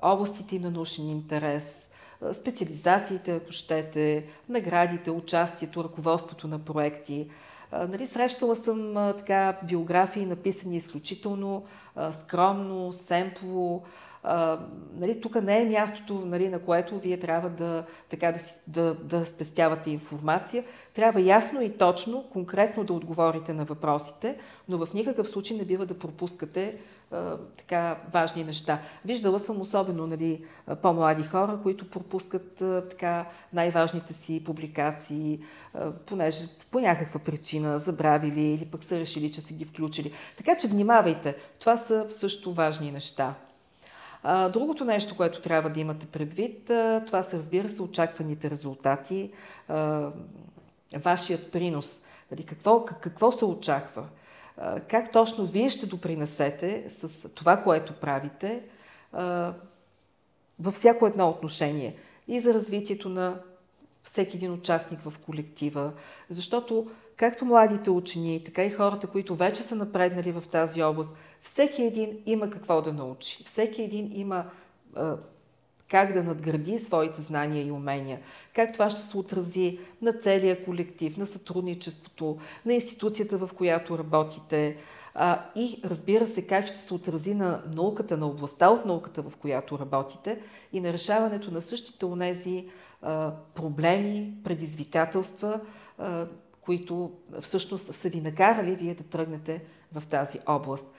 областите 0.02 0.56
им 0.56 0.62
на 0.62 0.72
научен 0.72 1.10
интерес, 1.10 1.90
специализациите, 2.34 3.36
ако 3.36 3.52
щете, 3.52 4.26
наградите, 4.50 5.12
участието, 5.12 5.84
ръководството 5.84 6.48
на 6.48 6.60
проекти. 6.60 7.30
Нали, 7.72 8.08
срещала 8.08 8.56
съм 8.56 8.94
така 9.18 9.58
биографии, 9.64 10.26
написани 10.26 10.78
изключително 10.78 11.66
скромно, 12.12 12.94
семпло, 12.94 13.84
нали, 14.96 15.22
тук 15.22 15.42
не 15.42 15.62
е 15.62 15.66
мястото, 15.66 16.14
нали, 16.14 16.50
на 16.50 16.60
което 16.60 17.00
вие 17.00 17.20
трябва 17.20 17.50
да, 17.50 17.86
така, 18.10 18.32
да, 18.32 18.40
да, 18.68 18.94
да 18.94 19.26
спестявате 19.26 19.90
информация. 19.90 20.64
Трябва 20.94 21.22
ясно 21.22 21.62
и 21.62 21.78
точно, 21.78 22.24
конкретно 22.34 22.84
да 22.84 22.94
отговорите 22.94 23.54
на 23.54 23.66
въпросите, 23.66 24.38
но 24.70 24.78
в 24.78 24.94
никакъв 24.94 25.30
случай 25.30 25.58
не 25.58 25.66
бива 25.66 25.86
да 25.86 26.00
пропускате 26.00 26.78
а, 27.12 27.38
така 27.58 27.98
важни 28.14 28.44
неща. 28.44 28.80
Виждала 29.06 29.40
съм 29.40 29.62
особено 29.62 30.08
нали, 30.08 30.44
по-млади 30.82 31.24
хора, 31.24 31.60
които 31.64 31.90
пропускат 31.90 32.62
а, 32.62 32.84
така 32.90 33.26
най-важните 33.54 34.14
си 34.14 34.44
публикации, 34.44 35.40
а, 35.74 35.92
понеже 35.92 36.46
по 36.72 36.80
някаква 36.80 37.20
причина 37.20 37.80
забравили 37.80 38.42
или 38.42 38.66
пък 38.66 38.84
са 38.84 39.00
решили, 39.00 39.32
че 39.32 39.42
са 39.42 39.54
ги 39.54 39.66
включили. 39.66 40.14
Така 40.38 40.58
че 40.58 40.68
внимавайте, 40.68 41.36
това 41.60 41.78
са 41.78 42.06
също 42.10 42.54
важни 42.54 42.92
неща. 42.92 43.36
Другото 44.54 44.86
нещо, 44.86 45.18
което 45.18 45.42
трябва 45.42 45.70
да 45.70 45.80
имате 45.80 46.08
предвид, 46.08 46.64
това 47.06 47.24
са, 47.24 47.38
разбира 47.38 47.70
се, 47.70 47.82
очакваните 47.82 48.50
резултати, 48.50 49.32
вашият 51.04 51.52
принос. 51.52 52.04
Нали, 52.32 52.46
какво, 52.46 52.86
какво 52.86 53.32
се 53.32 53.46
очаква? 53.46 54.06
Как 54.88 55.12
точно 55.12 55.46
вие 55.46 55.70
ще 55.70 55.86
допринесете 55.86 56.86
с 56.90 57.34
това, 57.34 57.58
което 57.58 57.94
правите 57.94 58.62
във 60.60 60.74
всяко 60.74 61.08
едно 61.08 61.30
отношение 61.30 61.96
и 62.28 62.40
за 62.40 62.54
развитието 62.54 63.10
на 63.10 63.42
всеки 64.04 64.38
един 64.38 64.54
участник 64.54 65.00
в 65.02 65.14
колектива. 65.26 65.92
Защото 66.30 66.92
както 67.18 67.46
младите 67.46 67.90
учени, 67.90 68.44
така 68.44 68.64
и 68.64 68.72
хората, 68.72 69.08
които 69.08 69.36
вече 69.36 69.64
са 69.64 69.76
напреднали 69.76 70.32
в 70.32 70.44
тази 70.52 70.84
област– 70.84 71.12
всеки 71.48 71.84
един 71.84 72.18
има 72.26 72.50
какво 72.50 72.82
да 72.82 72.94
научи. 72.94 73.44
Всеки 73.44 73.82
един 73.82 74.12
има 74.14 74.46
как 75.90 76.14
да 76.14 76.24
надгради 76.24 76.80
своите 76.80 77.22
знания 77.22 77.68
и 77.68 77.72
умения. 77.72 78.20
Как 78.56 78.74
това 78.74 78.90
ще 78.90 79.02
се 79.02 79.18
отрази 79.18 79.80
на 80.02 80.14
целия 80.14 80.66
колектив, 80.66 81.18
на 81.18 81.26
сътрудничеството, 81.26 82.38
на 82.66 82.74
институцията, 82.74 83.38
в 83.38 83.50
която 83.56 83.98
работите. 83.98 84.78
И 85.56 85.82
разбира 85.86 86.28
се, 86.28 86.48
как 86.48 86.68
ще 86.68 86.78
се 86.78 86.94
отрази 86.94 87.34
на 87.34 87.64
науката, 87.76 88.18
на 88.18 88.28
областта 88.28 88.70
от 88.70 88.86
науката, 88.86 89.22
в 89.22 89.34
която 89.36 89.80
работите 89.80 90.40
и 90.74 90.80
на 90.80 90.94
решаването 90.94 91.52
на 91.52 91.62
същите 91.62 92.06
онези 92.06 92.66
а, 93.02 93.32
проблеми, 93.56 94.34
предизвикателства, 94.44 95.60
които 96.62 97.12
всъщност 97.42 97.96
са 97.96 98.10
ви 98.10 98.22
накарали 98.22 98.76
вие 98.76 98.96
да 98.96 99.04
тръгнете 99.04 99.64
в 99.94 100.04
тази 100.08 100.40
област. 100.46 100.94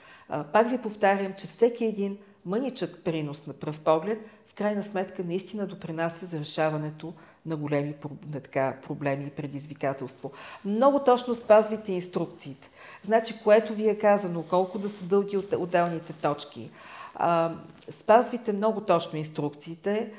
Пак 0.52 0.70
ви 0.70 0.78
повтарям, 0.78 1.32
че 1.38 1.47
всеки 1.47 1.85
един 1.85 2.18
мъничък 2.47 3.04
принос 3.04 3.47
на 3.47 3.52
пръв 3.52 3.80
поглед, 3.80 4.18
в 4.49 4.54
крайна 4.54 4.82
сметка 4.82 5.23
наистина 5.25 5.66
допринася 5.66 6.26
за 6.26 6.38
решаването 6.38 7.12
на 7.47 7.56
големи 7.56 7.94
на 8.32 8.40
така, 8.40 8.76
проблеми 8.87 9.25
и 9.25 9.30
предизвикателство. 9.30 10.32
Много 10.64 10.99
точно 10.99 11.35
спазвайте 11.35 11.92
инструкциите. 11.92 12.70
Значи, 13.04 13.35
което 13.44 13.75
ви 13.75 13.88
е 13.88 13.99
казано, 13.99 14.42
колко 14.42 14.78
да 14.78 14.88
са 14.88 15.04
дълги 15.04 15.37
от 15.37 15.52
отделните 15.52 16.12
точки. 16.12 16.70
А, 17.14 17.52
спазвайте 17.90 18.52
много 18.52 18.80
точно 18.80 19.18
инструкциите. 19.18 20.12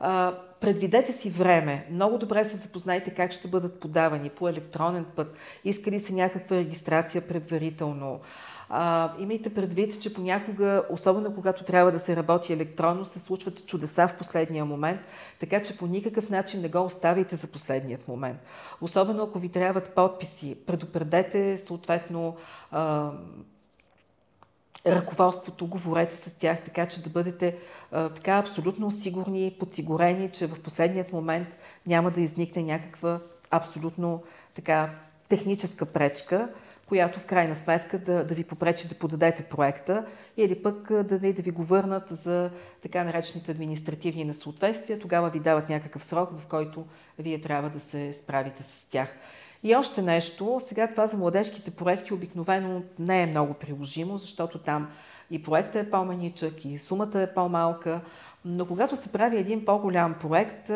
А, 0.00 0.34
предвидете 0.60 1.12
си 1.12 1.30
време. 1.30 1.86
Много 1.90 2.18
добре 2.18 2.44
се 2.44 2.56
запознайте 2.56 3.10
как 3.10 3.32
ще 3.32 3.48
бъдат 3.48 3.80
подавани 3.80 4.30
по 4.30 4.48
електронен 4.48 5.04
път. 5.16 5.36
Иска 5.64 5.90
ли 5.90 6.00
се 6.00 6.12
някаква 6.12 6.56
регистрация 6.56 7.28
предварително? 7.28 8.20
А, 8.68 9.12
имайте 9.18 9.54
предвид, 9.54 10.02
че 10.02 10.14
понякога, 10.14 10.84
особено 10.90 11.34
когато 11.34 11.64
трябва 11.64 11.92
да 11.92 11.98
се 11.98 12.16
работи 12.16 12.52
електронно, 12.52 13.04
се 13.04 13.20
случват 13.20 13.66
чудеса 13.66 14.08
в 14.08 14.16
последния 14.18 14.64
момент, 14.64 15.00
така 15.40 15.62
че 15.62 15.78
по 15.78 15.86
никакъв 15.86 16.30
начин 16.30 16.60
не 16.60 16.68
го 16.68 16.84
оставяйте 16.84 17.36
за 17.36 17.46
последният 17.46 18.08
момент. 18.08 18.38
Особено 18.80 19.22
ако 19.22 19.38
ви 19.38 19.48
трябват 19.48 19.94
подписи, 19.94 20.56
предупредете 20.66 21.58
съответно 21.58 22.36
а, 22.70 23.10
ръководството, 24.86 25.66
говорете 25.66 26.16
с 26.16 26.34
тях, 26.34 26.64
така 26.64 26.86
че 26.86 27.02
да 27.02 27.10
бъдете 27.10 27.58
а, 27.92 28.08
така 28.08 28.32
абсолютно 28.32 28.90
сигурни, 28.90 29.56
подсигурени, 29.60 30.30
че 30.30 30.46
в 30.46 30.62
последният 30.62 31.12
момент 31.12 31.48
няма 31.86 32.10
да 32.10 32.20
изникне 32.20 32.62
някаква 32.62 33.20
абсолютно 33.50 34.22
така 34.54 34.90
техническа 35.28 35.86
пречка, 35.86 36.48
която 36.88 37.20
в 37.20 37.26
крайна 37.26 37.54
сметка 37.54 37.98
да, 37.98 38.24
да 38.24 38.34
ви 38.34 38.44
попречи 38.44 38.88
да 38.88 38.94
подадете 38.94 39.42
проекта 39.42 40.06
или 40.36 40.62
пък 40.62 40.92
да, 40.92 41.18
да 41.18 41.42
ви 41.42 41.50
го 41.50 41.62
върнат 41.62 42.04
за 42.10 42.50
така 42.82 43.04
наречените 43.04 43.52
административни 43.52 44.24
несъответствия. 44.24 44.98
Тогава 44.98 45.30
ви 45.30 45.40
дават 45.40 45.68
някакъв 45.68 46.04
срок, 46.04 46.30
в 46.38 46.46
който 46.46 46.86
вие 47.18 47.40
трябва 47.40 47.70
да 47.70 47.80
се 47.80 48.12
справите 48.12 48.62
с 48.62 48.88
тях. 48.90 49.08
И 49.62 49.74
още 49.74 50.02
нещо, 50.02 50.60
сега 50.68 50.86
това 50.86 51.06
за 51.06 51.16
младежките 51.16 51.70
проекти 51.70 52.14
обикновено 52.14 52.82
не 52.98 53.22
е 53.22 53.26
много 53.26 53.54
приложимо, 53.54 54.18
защото 54.18 54.58
там 54.58 54.90
и 55.30 55.42
проектът 55.42 55.86
е 55.86 55.90
по-маничък, 55.90 56.64
и 56.64 56.78
сумата 56.78 57.20
е 57.20 57.34
по-малка, 57.34 58.00
но 58.44 58.66
когато 58.66 58.96
се 58.96 59.12
прави 59.12 59.38
един 59.38 59.64
по-голям 59.64 60.14
проект, 60.14 60.70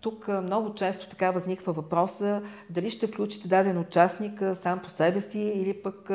тук 0.00 0.28
много 0.28 0.74
често 0.74 1.08
така 1.08 1.30
възниква 1.30 1.72
въпроса 1.72 2.42
дали 2.70 2.90
ще 2.90 3.06
включите 3.06 3.48
даден 3.48 3.78
участник 3.78 4.42
сам 4.62 4.78
по 4.78 4.90
себе 4.90 5.20
си 5.20 5.40
или 5.40 5.74
пък 5.82 6.10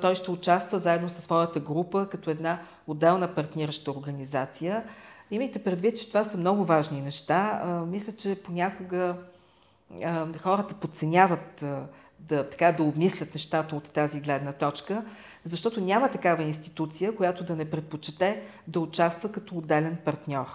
той 0.00 0.14
ще 0.14 0.30
участва 0.30 0.78
заедно 0.78 1.08
със 1.08 1.24
своята 1.24 1.60
група 1.60 2.08
като 2.10 2.30
една 2.30 2.58
отделна 2.86 3.34
партнираща 3.34 3.90
организация. 3.90 4.84
Имайте 5.30 5.64
предвид, 5.64 5.98
че 5.98 6.08
това 6.08 6.24
са 6.24 6.38
много 6.38 6.64
важни 6.64 7.00
неща. 7.00 7.62
Мисля, 7.88 8.12
че 8.12 8.42
понякога 8.42 9.14
хората 10.42 10.74
подценяват 10.74 11.64
да, 12.18 12.48
така, 12.50 12.72
да 12.72 12.82
обмислят 12.82 13.34
нещата 13.34 13.76
от 13.76 13.90
тази 13.90 14.20
гледна 14.20 14.52
точка, 14.52 15.02
защото 15.44 15.80
няма 15.80 16.10
такава 16.10 16.42
институция, 16.42 17.16
която 17.16 17.44
да 17.44 17.56
не 17.56 17.70
предпочете 17.70 18.42
да 18.66 18.80
участва 18.80 19.32
като 19.32 19.54
отделен 19.54 19.96
партньор. 20.04 20.46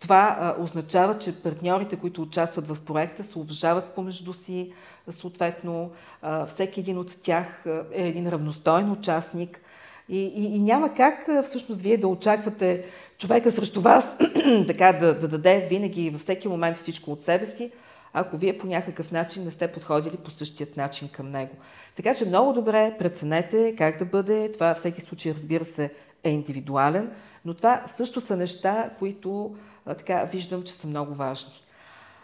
Това 0.00 0.36
а, 0.40 0.62
означава, 0.62 1.18
че 1.18 1.42
партньорите, 1.42 1.96
които 1.96 2.22
участват 2.22 2.68
в 2.68 2.76
проекта, 2.80 3.24
се 3.24 3.38
уважават 3.38 3.94
помежду 3.94 4.32
си, 4.32 4.72
съответно 5.10 5.90
а, 6.22 6.46
всеки 6.46 6.80
един 6.80 6.98
от 6.98 7.22
тях 7.22 7.64
е 7.92 8.08
един 8.08 8.28
равностоен 8.28 8.90
участник 8.90 9.60
и, 10.08 10.18
и, 10.18 10.54
и 10.54 10.58
няма 10.58 10.94
как 10.94 11.28
всъщност 11.44 11.80
вие 11.80 11.96
да 11.96 12.08
очаквате 12.08 12.84
човека 13.18 13.50
срещу 13.50 13.80
вас 13.80 14.18
така 14.66 14.92
да, 14.92 15.18
да 15.18 15.28
даде 15.28 15.66
винаги 15.70 16.10
във 16.10 16.20
всеки 16.20 16.48
момент 16.48 16.76
всичко 16.76 17.12
от 17.12 17.22
себе 17.22 17.46
си, 17.46 17.70
ако 18.12 18.36
вие 18.36 18.58
по 18.58 18.66
някакъв 18.66 19.10
начин 19.12 19.44
не 19.44 19.50
сте 19.50 19.72
подходили 19.72 20.16
по 20.16 20.30
същият 20.30 20.76
начин 20.76 21.08
към 21.08 21.30
него. 21.30 21.56
Така 21.96 22.14
че 22.14 22.26
много 22.26 22.52
добре 22.52 22.96
преценете 22.98 23.74
как 23.78 23.98
да 23.98 24.04
бъде. 24.04 24.52
Това 24.52 24.74
всеки 24.74 25.00
случай, 25.00 25.32
разбира 25.32 25.64
се, 25.64 25.92
е 26.24 26.30
индивидуален, 26.30 27.10
но 27.44 27.54
това 27.54 27.82
също 27.86 28.20
са 28.20 28.36
неща, 28.36 28.90
които 28.98 29.56
така 29.84 30.24
виждам, 30.24 30.62
че 30.62 30.72
са 30.72 30.86
много 30.86 31.14
важни. 31.14 31.52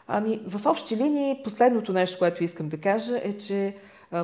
Ами, 0.08 0.40
в 0.46 0.66
общи 0.66 0.96
линии, 0.96 1.40
последното 1.44 1.92
нещо, 1.92 2.18
което 2.18 2.44
искам 2.44 2.68
да 2.68 2.80
кажа 2.80 3.20
е, 3.22 3.32
че 3.32 3.76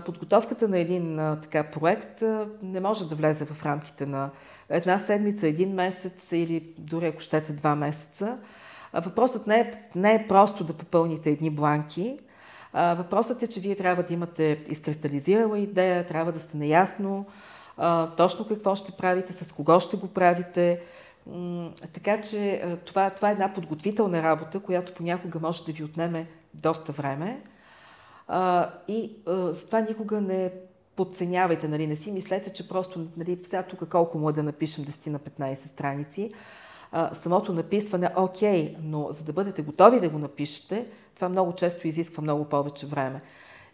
подготовката 0.04 0.68
на 0.68 0.78
един 0.78 1.16
така 1.42 1.64
проект 1.64 2.22
не 2.62 2.80
може 2.80 3.08
да 3.08 3.14
влезе 3.14 3.44
в 3.44 3.64
рамките 3.66 4.06
на 4.06 4.30
една 4.68 4.98
седмица, 4.98 5.48
един 5.48 5.74
месец 5.74 6.32
или 6.32 6.74
дори 6.78 7.06
ако 7.06 7.20
щете 7.20 7.52
два 7.52 7.74
месеца. 7.74 8.38
Въпросът 8.94 9.46
не 9.46 9.60
е, 9.60 9.74
не 9.94 10.14
е 10.14 10.26
просто 10.28 10.64
да 10.64 10.72
попълните 10.72 11.30
едни 11.30 11.50
бланки. 11.50 12.18
Въпросът 12.74 13.42
е, 13.42 13.46
че 13.46 13.60
вие 13.60 13.76
трябва 13.76 14.02
да 14.02 14.14
имате 14.14 14.64
изкристализирала 14.68 15.58
идея, 15.58 16.06
трябва 16.06 16.32
да 16.32 16.40
сте 16.40 16.56
наясно 16.56 17.26
точно 18.16 18.48
какво 18.48 18.76
ще 18.76 18.92
правите, 18.92 19.32
с 19.32 19.52
кого 19.52 19.80
ще 19.80 19.96
го 19.96 20.08
правите, 20.08 20.80
така 21.92 22.20
че 22.20 22.64
това, 22.84 23.10
това 23.10 23.28
е 23.28 23.32
една 23.32 23.54
подготвителна 23.54 24.22
работа, 24.22 24.60
която 24.60 24.94
понякога 24.94 25.40
може 25.40 25.64
да 25.64 25.72
ви 25.72 25.84
отнеме 25.84 26.26
доста 26.54 26.92
време. 26.92 27.42
И 28.88 29.16
затова 29.26 29.80
никога 29.80 30.20
не 30.20 30.52
подценявайте, 30.96 31.68
нали, 31.68 31.86
не 31.86 31.96
си 31.96 32.12
мислете, 32.12 32.52
че 32.52 32.68
просто, 32.68 33.06
нали, 33.16 33.38
сега 33.44 33.62
тук 33.62 33.88
колко 33.88 34.18
му 34.18 34.30
е 34.30 34.32
да 34.32 34.42
напишем 34.42 34.84
10 34.84 35.06
на 35.06 35.18
15 35.18 35.54
страници. 35.54 36.32
Самото 37.12 37.52
написване, 37.52 38.10
окей, 38.16 38.76
но 38.82 39.08
за 39.10 39.24
да 39.24 39.32
бъдете 39.32 39.62
готови 39.62 40.00
да 40.00 40.08
го 40.08 40.18
напишете, 40.18 40.86
това 41.14 41.28
много 41.28 41.52
често 41.54 41.88
изисква 41.88 42.22
много 42.22 42.44
повече 42.44 42.86
време. 42.86 43.20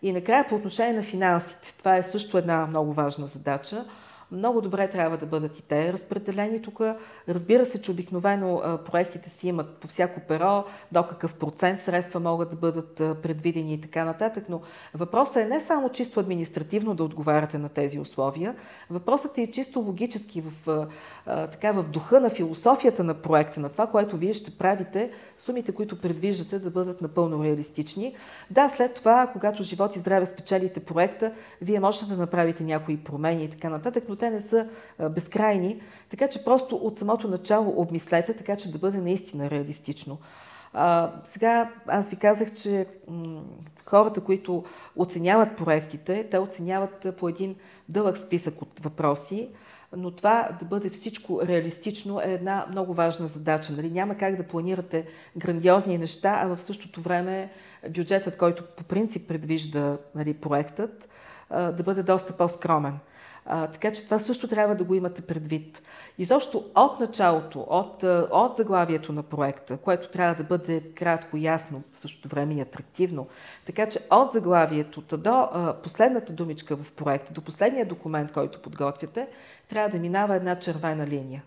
И 0.02 0.12
накрая 0.12 0.48
по 0.48 0.54
отношение 0.54 0.92
на 0.92 1.02
финансите, 1.02 1.74
това 1.78 1.96
е 1.96 2.02
също 2.02 2.38
една 2.38 2.66
много 2.66 2.92
важна 2.92 3.26
задача. 3.26 3.84
Много 4.32 4.60
добре 4.60 4.90
трябва 4.90 5.16
да 5.16 5.26
бъдат 5.26 5.58
и 5.58 5.62
те 5.62 5.92
разпределени 5.92 6.62
тук. 6.62 6.80
Разбира 7.28 7.64
се, 7.66 7.82
че 7.82 7.90
обикновено 7.90 8.62
проектите 8.86 9.30
си 9.30 9.48
имат 9.48 9.76
по 9.76 9.88
всяко 9.88 10.20
перо, 10.20 10.64
до 10.92 11.02
какъв 11.02 11.34
процент 11.34 11.80
средства 11.80 12.20
могат 12.20 12.50
да 12.50 12.56
бъдат 12.56 12.94
предвидени 13.22 13.74
и 13.74 13.80
така 13.80 14.04
нататък, 14.04 14.44
но 14.48 14.60
въпросът 14.94 15.36
е 15.36 15.46
не 15.46 15.60
само 15.60 15.88
чисто 15.90 16.20
административно 16.20 16.94
да 16.94 17.04
отговаряте 17.04 17.58
на 17.58 17.68
тези 17.68 17.98
условия, 17.98 18.54
въпросът 18.90 19.38
е 19.38 19.50
чисто 19.50 19.80
логически 19.80 20.42
в, 20.42 20.86
така, 21.24 21.72
в 21.72 21.82
духа 21.82 22.20
на 22.20 22.30
философията 22.30 23.04
на 23.04 23.14
проекта, 23.14 23.60
на 23.60 23.68
това, 23.68 23.86
което 23.86 24.16
вие 24.16 24.32
ще 24.32 24.58
правите, 24.58 25.10
сумите, 25.38 25.72
които 25.72 26.00
предвиждате 26.00 26.58
да 26.58 26.70
бъдат 26.70 27.00
напълно 27.00 27.44
реалистични. 27.44 28.14
Да, 28.50 28.68
след 28.68 28.94
това, 28.94 29.26
когато 29.26 29.62
живот 29.62 29.96
и 29.96 29.98
здраве 29.98 30.26
спечелите 30.26 30.80
проекта, 30.80 31.32
вие 31.62 31.80
можете 31.80 32.06
да 32.06 32.16
направите 32.16 32.64
някои 32.64 32.96
промени 32.96 33.44
и 33.44 33.50
така 33.50 33.68
нататък, 33.68 34.04
но 34.08 34.17
те 34.18 34.30
не 34.30 34.40
са 34.40 34.66
безкрайни. 35.10 35.80
Така 36.10 36.28
че 36.28 36.44
просто 36.44 36.76
от 36.76 36.98
самото 36.98 37.28
начало 37.28 37.80
обмислете, 37.80 38.36
така 38.36 38.56
че 38.56 38.72
да 38.72 38.78
бъде 38.78 38.98
наистина 38.98 39.50
реалистично. 39.50 40.18
А, 40.72 41.12
сега 41.24 41.70
аз 41.86 42.08
ви 42.08 42.16
казах, 42.16 42.54
че 42.54 42.86
м- 43.08 43.42
хората, 43.86 44.20
които 44.20 44.64
оценяват 44.96 45.56
проектите, 45.56 46.26
те 46.30 46.38
оценяват 46.38 47.06
по 47.18 47.28
един 47.28 47.56
дълъг 47.88 48.18
списък 48.18 48.62
от 48.62 48.80
въпроси, 48.80 49.48
но 49.96 50.10
това 50.10 50.48
да 50.60 50.64
бъде 50.64 50.90
всичко 50.90 51.40
реалистично 51.46 52.20
е 52.20 52.32
една 52.32 52.66
много 52.70 52.94
важна 52.94 53.26
задача. 53.26 53.72
Нали? 53.72 53.90
Няма 53.90 54.14
как 54.14 54.36
да 54.36 54.42
планирате 54.42 55.06
грандиозни 55.36 55.98
неща, 55.98 56.40
а 56.42 56.56
в 56.56 56.62
същото 56.62 57.00
време 57.00 57.50
бюджетът, 57.88 58.36
който 58.36 58.64
по 58.76 58.84
принцип 58.84 59.28
предвижда 59.28 59.98
нали, 60.14 60.34
проектът, 60.34 61.08
да 61.50 61.82
бъде 61.84 62.02
доста 62.02 62.36
по-скромен. 62.36 62.98
Така 63.48 63.92
че 63.92 64.04
това 64.04 64.18
също 64.18 64.48
трябва 64.48 64.74
да 64.74 64.84
го 64.84 64.94
имате 64.94 65.22
предвид. 65.22 65.82
Изобщо 66.18 66.64
от 66.74 67.00
началото, 67.00 67.66
от, 67.70 68.02
от 68.32 68.56
заглавието 68.56 69.12
на 69.12 69.22
проекта, 69.22 69.76
което 69.76 70.08
трябва 70.08 70.34
да 70.34 70.44
бъде 70.44 70.80
кратко, 70.80 71.36
ясно, 71.36 71.82
в 71.94 72.00
същото 72.00 72.28
време 72.28 72.54
и 72.54 72.60
атрактивно. 72.60 73.26
Така 73.66 73.88
че 73.88 73.98
от 74.10 74.30
заглавието 74.30 75.02
до 75.16 75.48
последната 75.82 76.32
думичка 76.32 76.76
в 76.76 76.92
проекта, 76.92 77.32
до 77.32 77.40
последния 77.40 77.86
документ, 77.86 78.32
който 78.32 78.62
подготвяте, 78.62 79.28
трябва 79.68 79.90
да 79.90 79.98
минава 79.98 80.36
една 80.36 80.58
червена 80.58 81.06
линия. 81.06 81.42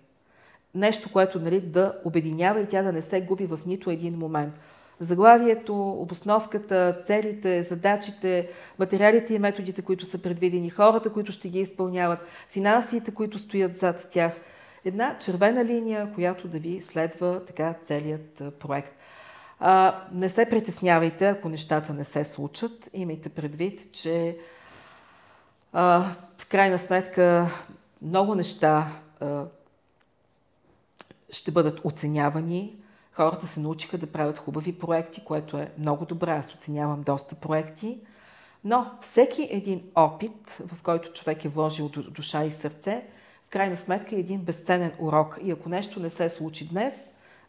Нещо, 0.75 1.11
което 1.11 1.39
нали, 1.39 1.61
да 1.61 1.99
обединява 2.05 2.61
и 2.61 2.67
тя 2.67 2.81
да 2.81 2.91
не 2.91 3.01
се 3.01 3.21
губи 3.21 3.45
в 3.45 3.59
нито 3.65 3.89
един 3.89 4.17
момент– 4.17 4.59
заглавието, 5.01 5.91
обосновката, 5.91 7.01
целите, 7.05 7.63
задачите, 7.63 8.49
материалите 8.79 9.33
и 9.33 9.39
методите, 9.39 9.81
които 9.81 10.05
са 10.05 10.21
предвидени, 10.21 10.69
хората, 10.69 11.13
които 11.13 11.31
ще 11.31 11.49
ги 11.49 11.59
изпълняват, 11.59 12.19
финансите, 12.49 13.13
които 13.13 13.39
стоят 13.39 13.77
зад 13.77 14.07
тях. 14.11 14.33
Една 14.85 15.17
червена 15.19 15.65
линия, 15.65 16.13
която 16.13 16.47
да 16.47 16.59
ви 16.59 16.81
следва 16.81 17.45
така 17.45 17.73
целият 17.85 18.43
проект. 18.59 18.95
А, 19.59 20.03
не 20.11 20.29
се 20.29 20.49
притеснявайте, 20.49 21.27
ако 21.27 21.49
нещата 21.49 21.93
не 21.93 22.03
се 22.03 22.23
случат. 22.23 22.89
Имайте 22.93 23.29
предвид, 23.29 23.91
че 23.91 24.37
а, 25.73 26.15
в 26.37 26.49
крайна 26.49 26.77
сметка 26.77 27.49
много 28.01 28.35
неща 28.35 28.87
а, 29.19 29.43
ще 31.29 31.51
бъдат 31.51 31.81
оценявани, 31.83 32.80
Хората 33.13 33.47
се 33.47 33.59
научиха 33.59 33.97
да 33.97 34.07
правят 34.07 34.37
хубави 34.37 34.79
проекти, 34.79 35.23
което 35.23 35.57
е 35.57 35.71
много 35.77 36.05
добре. 36.05 36.31
Аз 36.31 36.53
оценявам 36.53 37.03
доста 37.03 37.35
проекти. 37.35 37.99
Но 38.63 38.91
всеки 39.01 39.47
един 39.51 39.83
опит, 39.95 40.57
в 40.67 40.83
който 40.83 41.13
човек 41.13 41.45
е 41.45 41.49
вложил 41.49 41.89
душа 41.89 42.43
и 42.43 42.51
сърце, 42.51 43.05
в 43.47 43.49
крайна 43.49 43.77
сметка 43.77 44.15
е 44.15 44.19
един 44.19 44.41
безценен 44.41 44.91
урок. 44.99 45.39
И 45.43 45.51
ако 45.51 45.69
нещо 45.69 45.99
не 45.99 46.09
се 46.09 46.29
случи 46.29 46.67
днес, 46.67 46.93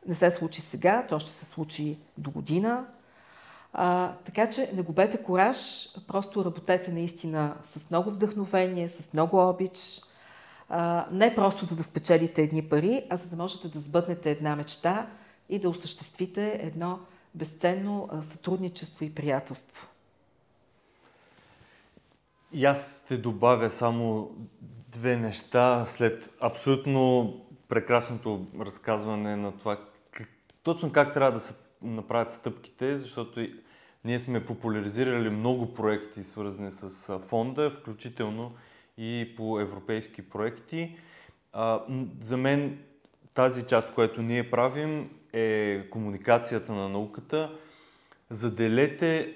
не 0.07 0.15
се 0.15 0.31
случи 0.31 0.61
сега, 0.61 1.07
то 1.09 1.19
ще 1.19 1.31
се 1.31 1.45
случи 1.45 1.99
до 2.19 2.31
година. 2.31 2.87
А, 3.73 4.13
така 4.25 4.51
че 4.51 4.71
не 4.75 4.83
губете 4.83 5.23
кораж, 5.23 5.89
просто 6.09 6.45
работете 6.45 6.93
наистина 6.93 7.57
с 7.65 7.91
много 7.91 8.11
вдъхновение, 8.11 8.89
с 8.89 9.13
много 9.13 9.49
обич. 9.49 10.01
А, 10.69 11.07
не 11.11 11.35
просто 11.35 11.65
за 11.65 11.77
да 11.77 11.83
спечелите 11.83 12.43
едни 12.43 12.63
пари, 12.63 13.07
а 13.11 13.17
за 13.17 13.29
да 13.29 13.37
можете 13.37 13.69
да 13.69 13.81
сбъднете 13.81 14.31
една 14.31 14.57
мечта– 14.57 15.07
и 15.53 15.59
да 15.59 15.69
осъществите 15.69 16.59
едно 16.63 17.01
безценно 17.35 18.09
сътрудничество 18.23 19.05
и 19.05 19.15
приятелство. 19.15 19.87
И 22.53 22.65
аз 22.65 23.03
ще 23.05 23.17
добавя 23.17 23.71
само 23.71 24.31
две 24.89 25.17
неща 25.17 25.87
след 25.89 26.35
абсолютно 26.41 27.35
прекрасното 27.69 28.47
разказване 28.61 29.37
на 29.37 29.59
това 29.59 29.81
как, 30.11 30.29
точно 30.63 30.93
как 30.93 31.13
трябва 31.13 31.33
да 31.33 31.41
се 31.41 31.55
направят 31.83 32.33
стъпките, 32.33 32.99
защото 32.99 33.47
ние 34.05 34.19
сме 34.19 34.47
популяризирали 34.47 35.31
много 35.31 35.75
проекти, 35.75 36.25
свързани 36.25 36.71
с 36.71 37.19
фонда, 37.19 37.71
включително 37.71 38.53
и 38.99 39.35
по 39.37 39.61
европейски 39.61 40.29
проекти. 40.29 40.97
За 42.21 42.37
мен 42.37 42.79
тази 43.35 43.63
част, 43.67 43.95
която 43.95 44.23
ние 44.23 44.51
правим, 44.51 45.11
е 45.33 45.81
комуникацията 45.91 46.73
на 46.73 46.89
науката. 46.89 47.59
Заделете 48.31 49.35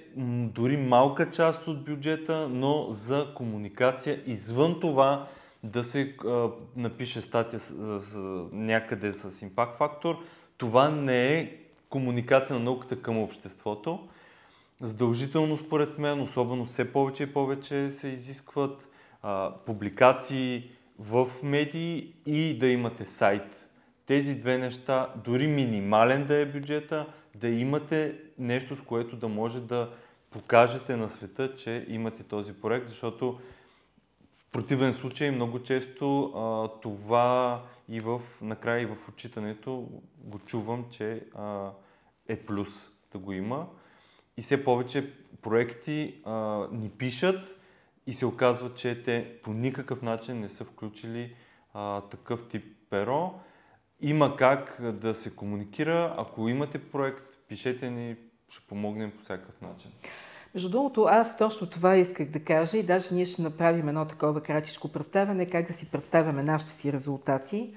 дори 0.55 0.77
малка 0.77 1.31
част 1.31 1.69
от 1.69 1.85
бюджета, 1.85 2.49
но 2.49 2.87
за 2.91 3.33
комуникация. 3.35 4.23
Извън 4.27 4.81
това 4.81 5.27
да 5.63 5.85
се 5.85 6.17
а, 6.27 6.49
напише 6.77 7.21
статия 7.21 7.61
с, 7.61 8.01
с, 8.01 8.17
някъде 8.53 9.13
с 9.13 9.43
импакт 9.43 9.79
фактор. 9.79 10.17
Това 10.59 10.89
не 10.89 11.39
е 11.39 11.57
комуникация 11.91 12.59
на 12.59 12.65
науката 12.65 13.03
към 13.03 13.19
обществото. 13.19 14.09
Задължително 14.81 15.57
според 15.57 15.99
мен, 15.99 16.21
особено 16.21 16.65
все 16.65 16.93
повече 16.93 17.23
и 17.23 17.33
повече 17.33 17.91
се 17.91 18.09
изискват 18.09 18.89
а, 19.23 19.53
публикации 19.67 20.71
в 20.99 21.29
медии 21.43 22.13
и 22.27 22.59
да 22.59 22.67
имате 22.67 23.05
сайт 23.05 23.65
тези 24.07 24.35
две 24.35 24.59
неща, 24.59 25.12
дори 25.25 25.47
минимален 25.47 26.27
да 26.27 26.37
е 26.37 26.47
бюджета, 26.47 27.07
да 27.35 27.49
имате 27.49 28.19
нещо, 28.38 28.77
с 28.77 28.83
което 28.83 29.16
да 29.16 29.29
може 29.29 29.61
да 29.61 29.90
покажете 30.31 30.97
на 30.97 31.09
света, 31.09 31.55
че 31.55 31.87
имате 31.88 32.23
този 32.23 32.53
проект, 32.53 32.88
защото 32.88 33.38
в 34.38 34.53
противен 34.53 34.95
случай 34.95 35.31
много 35.31 35.62
често 35.62 36.25
а, 36.25 36.69
това 36.81 37.62
и 37.88 38.01
в, 38.01 38.21
накрая 38.42 38.83
и 38.83 38.87
в 38.87 38.97
отчитането 39.09 39.88
го 40.19 40.38
чувам, 40.38 40.85
че 40.90 41.23
а, 41.35 41.71
е 42.29 42.37
плюс 42.37 42.90
да 43.12 43.19
го 43.19 43.33
има. 43.33 43.66
И 44.37 44.42
все 44.42 44.64
повече 44.64 45.12
проекти 45.42 46.21
а, 46.25 46.66
ни 46.73 46.90
пишат 46.90 47.61
и 48.07 48.12
се 48.12 48.27
оказва, 48.27 48.75
че 48.75 49.03
те 49.03 49.38
по 49.42 49.53
никакъв 49.53 50.03
начин 50.03 50.40
не 50.40 50.49
са 50.49 50.64
включили 50.64 51.35
а, 51.75 52.01
такъв 52.01 52.49
тип 52.49 52.64
перо 52.90 53.35
има 54.01 54.37
как 54.37 54.79
да 54.93 55.15
се 55.15 55.31
комуникира. 55.31 56.15
Ако 56.19 56.49
имате 56.49 56.79
проект, 56.79 57.25
пишете 57.49 57.91
ни, 57.91 58.17
ще 58.49 58.67
помогнем 58.67 59.11
по 59.11 59.25
всякакъв 59.25 59.61
начин. 59.61 59.91
Между 60.55 60.71
другото, 60.71 61.03
аз 61.03 61.39
точно 61.39 61.67
това 61.67 61.97
исках 61.97 62.31
да 62.31 62.41
кажа 62.41 62.79
и 62.79 62.83
даже 62.83 63.15
ние 63.15 63.25
ще 63.25 63.43
направим 63.43 63.89
едно 63.89 64.05
такова 64.05 64.41
кратичко 64.41 64.93
представяне, 64.93 65.51
как 65.51 65.67
да 65.67 65.73
си 65.73 65.91
представяме 65.91 66.43
нашите 66.43 66.73
си 66.73 66.93
резултати. 66.93 67.77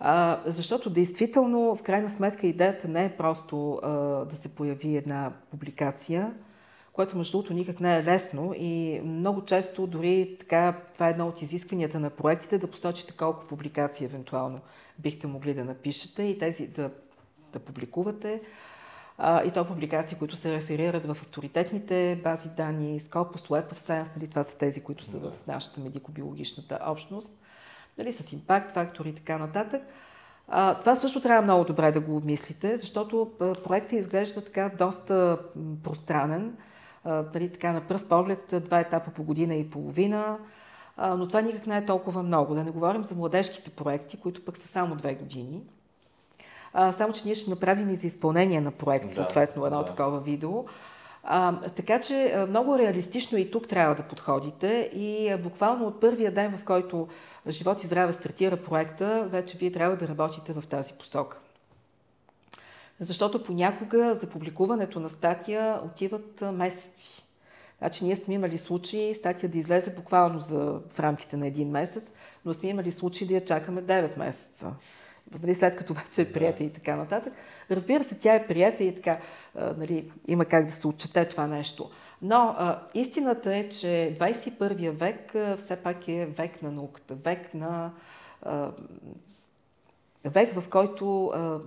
А, 0.00 0.40
защото 0.46 0.90
действително, 0.90 1.76
в 1.76 1.82
крайна 1.82 2.10
сметка, 2.10 2.46
идеята 2.46 2.88
не 2.88 3.04
е 3.04 3.16
просто 3.16 3.80
а, 3.82 3.90
да 4.24 4.36
се 4.36 4.48
появи 4.48 4.96
една 4.96 5.32
публикация, 5.50 6.32
което 6.94 7.16
между 7.16 7.38
другото 7.38 7.54
никак 7.54 7.80
не 7.80 7.96
е 7.96 8.04
лесно 8.04 8.54
и 8.56 9.00
много 9.04 9.44
често 9.44 9.86
дори 9.86 10.36
така, 10.40 10.80
това 10.94 11.08
е 11.08 11.10
едно 11.10 11.28
от 11.28 11.42
изискванията 11.42 12.00
на 12.00 12.10
проектите, 12.10 12.58
да 12.58 12.70
посочите 12.70 13.16
колко 13.16 13.46
публикации 13.46 14.04
евентуално 14.04 14.60
бихте 14.98 15.26
могли 15.26 15.54
да 15.54 15.64
напишете 15.64 16.22
и 16.22 16.38
тези 16.38 16.66
да, 16.66 16.90
да 17.52 17.58
публикувате. 17.58 18.40
А, 19.18 19.44
и 19.44 19.50
то 19.50 19.66
публикации, 19.66 20.18
които 20.18 20.36
се 20.36 20.52
реферират 20.52 21.06
в 21.06 21.10
авторитетните 21.10 22.20
бази 22.24 22.48
данни, 22.48 23.00
Scopus, 23.00 23.48
Web 23.48 23.74
of 23.74 23.78
Science, 23.78 24.16
нали, 24.16 24.28
това 24.30 24.42
са 24.42 24.58
тези, 24.58 24.82
които 24.82 25.04
са 25.04 25.20
да. 25.20 25.30
в 25.30 25.46
нашата 25.46 25.80
медико-биологичната 25.80 26.78
общност, 26.86 27.38
нали, 27.98 28.12
с 28.12 28.32
импакт, 28.32 28.74
фактори 28.74 29.08
и 29.08 29.14
така 29.14 29.38
нататък. 29.38 29.82
А, 30.48 30.78
това 30.78 30.96
също 30.96 31.20
трябва 31.20 31.42
много 31.42 31.64
добре 31.64 31.92
да 31.92 32.00
го 32.00 32.16
обмислите, 32.16 32.76
защото 32.76 33.32
проектът 33.38 33.92
изглежда 33.92 34.44
така 34.44 34.70
доста 34.78 35.38
пространен. 35.84 36.56
Нали, 37.04 37.52
така 37.52 37.72
на 37.72 37.80
пръв 37.80 38.04
поглед 38.08 38.54
два 38.64 38.80
етапа 38.80 39.10
по 39.10 39.22
година 39.22 39.54
и 39.54 39.68
половина, 39.68 40.38
но 40.98 41.28
това 41.28 41.40
никак 41.40 41.66
не 41.66 41.76
е 41.76 41.86
толкова 41.86 42.22
много. 42.22 42.54
Да 42.54 42.64
не 42.64 42.70
говорим 42.70 43.04
за 43.04 43.14
младежките 43.14 43.70
проекти, 43.70 44.20
които 44.20 44.44
пък 44.44 44.58
са 44.58 44.68
само 44.68 44.96
две 44.96 45.14
години. 45.14 45.62
Само, 46.92 47.12
че 47.12 47.22
ние 47.24 47.34
ще 47.34 47.50
направим 47.50 47.90
и 47.90 47.96
за 47.96 48.06
изпълнение 48.06 48.60
на 48.60 48.70
проект, 48.70 49.10
съответно, 49.10 49.66
едно 49.66 49.78
да. 49.78 49.84
такова 49.84 50.20
видео. 50.20 50.64
А, 51.24 51.60
така 51.60 52.00
че 52.00 52.44
много 52.48 52.78
реалистично 52.78 53.38
и 53.38 53.50
тук 53.50 53.68
трябва 53.68 53.94
да 53.94 54.02
подходите 54.02 54.90
и 54.94 55.36
буквално 55.42 55.86
от 55.86 56.00
първия 56.00 56.34
ден, 56.34 56.58
в 56.58 56.64
който 56.64 57.08
Живот 57.48 57.84
и 57.84 57.86
здраве 57.86 58.12
стартира 58.12 58.56
проекта, 58.56 59.28
вече 59.30 59.58
вие 59.58 59.72
трябва 59.72 59.96
да 59.96 60.08
работите 60.08 60.52
в 60.52 60.66
тази 60.66 60.92
посока. 60.92 61.38
Защото 63.00 63.44
понякога 63.44 64.14
за 64.14 64.26
публикуването 64.26 65.00
на 65.00 65.08
статия 65.08 65.80
отиват 65.84 66.40
месеци. 66.52 67.24
Значи 67.78 68.04
ние 68.04 68.16
сме 68.16 68.34
имали 68.34 68.58
случаи 68.58 69.14
статия 69.14 69.50
да 69.50 69.58
излезе 69.58 69.90
буквално 69.90 70.38
за, 70.38 70.80
в 70.90 71.00
рамките 71.00 71.36
на 71.36 71.46
един 71.46 71.70
месец, 71.70 72.10
но 72.44 72.54
сме 72.54 72.68
имали 72.68 72.92
случаи 72.92 73.26
да 73.26 73.34
я 73.34 73.44
чакаме 73.44 73.82
9 73.82 74.18
месеца. 74.18 74.72
Нали, 75.42 75.54
след 75.54 75.76
като 75.76 75.94
вече 75.94 76.22
е 76.22 76.32
прията 76.32 76.64
и 76.64 76.72
така 76.72 76.96
нататък. 76.96 77.32
Разбира 77.70 78.04
се, 78.04 78.18
тя 78.18 78.34
е 78.34 78.46
прията 78.46 78.84
и 78.84 78.94
така, 78.94 79.18
нали, 79.54 80.12
има 80.28 80.44
как 80.44 80.64
да 80.64 80.72
се 80.72 80.86
отчете 80.86 81.28
това 81.28 81.46
нещо. 81.46 81.90
Но 82.22 82.54
а, 82.58 82.82
истината 82.94 83.56
е, 83.56 83.68
че 83.68 84.16
21 84.20 84.90
век 84.90 85.34
а, 85.34 85.56
все 85.56 85.76
пак 85.76 86.08
е 86.08 86.26
век 86.26 86.62
на 86.62 86.70
науката, 86.70 87.14
век 87.14 87.54
на 87.54 87.92
а, 88.42 88.70
век, 90.24 90.60
в 90.60 90.68
който 90.68 91.26
а, 91.26 91.58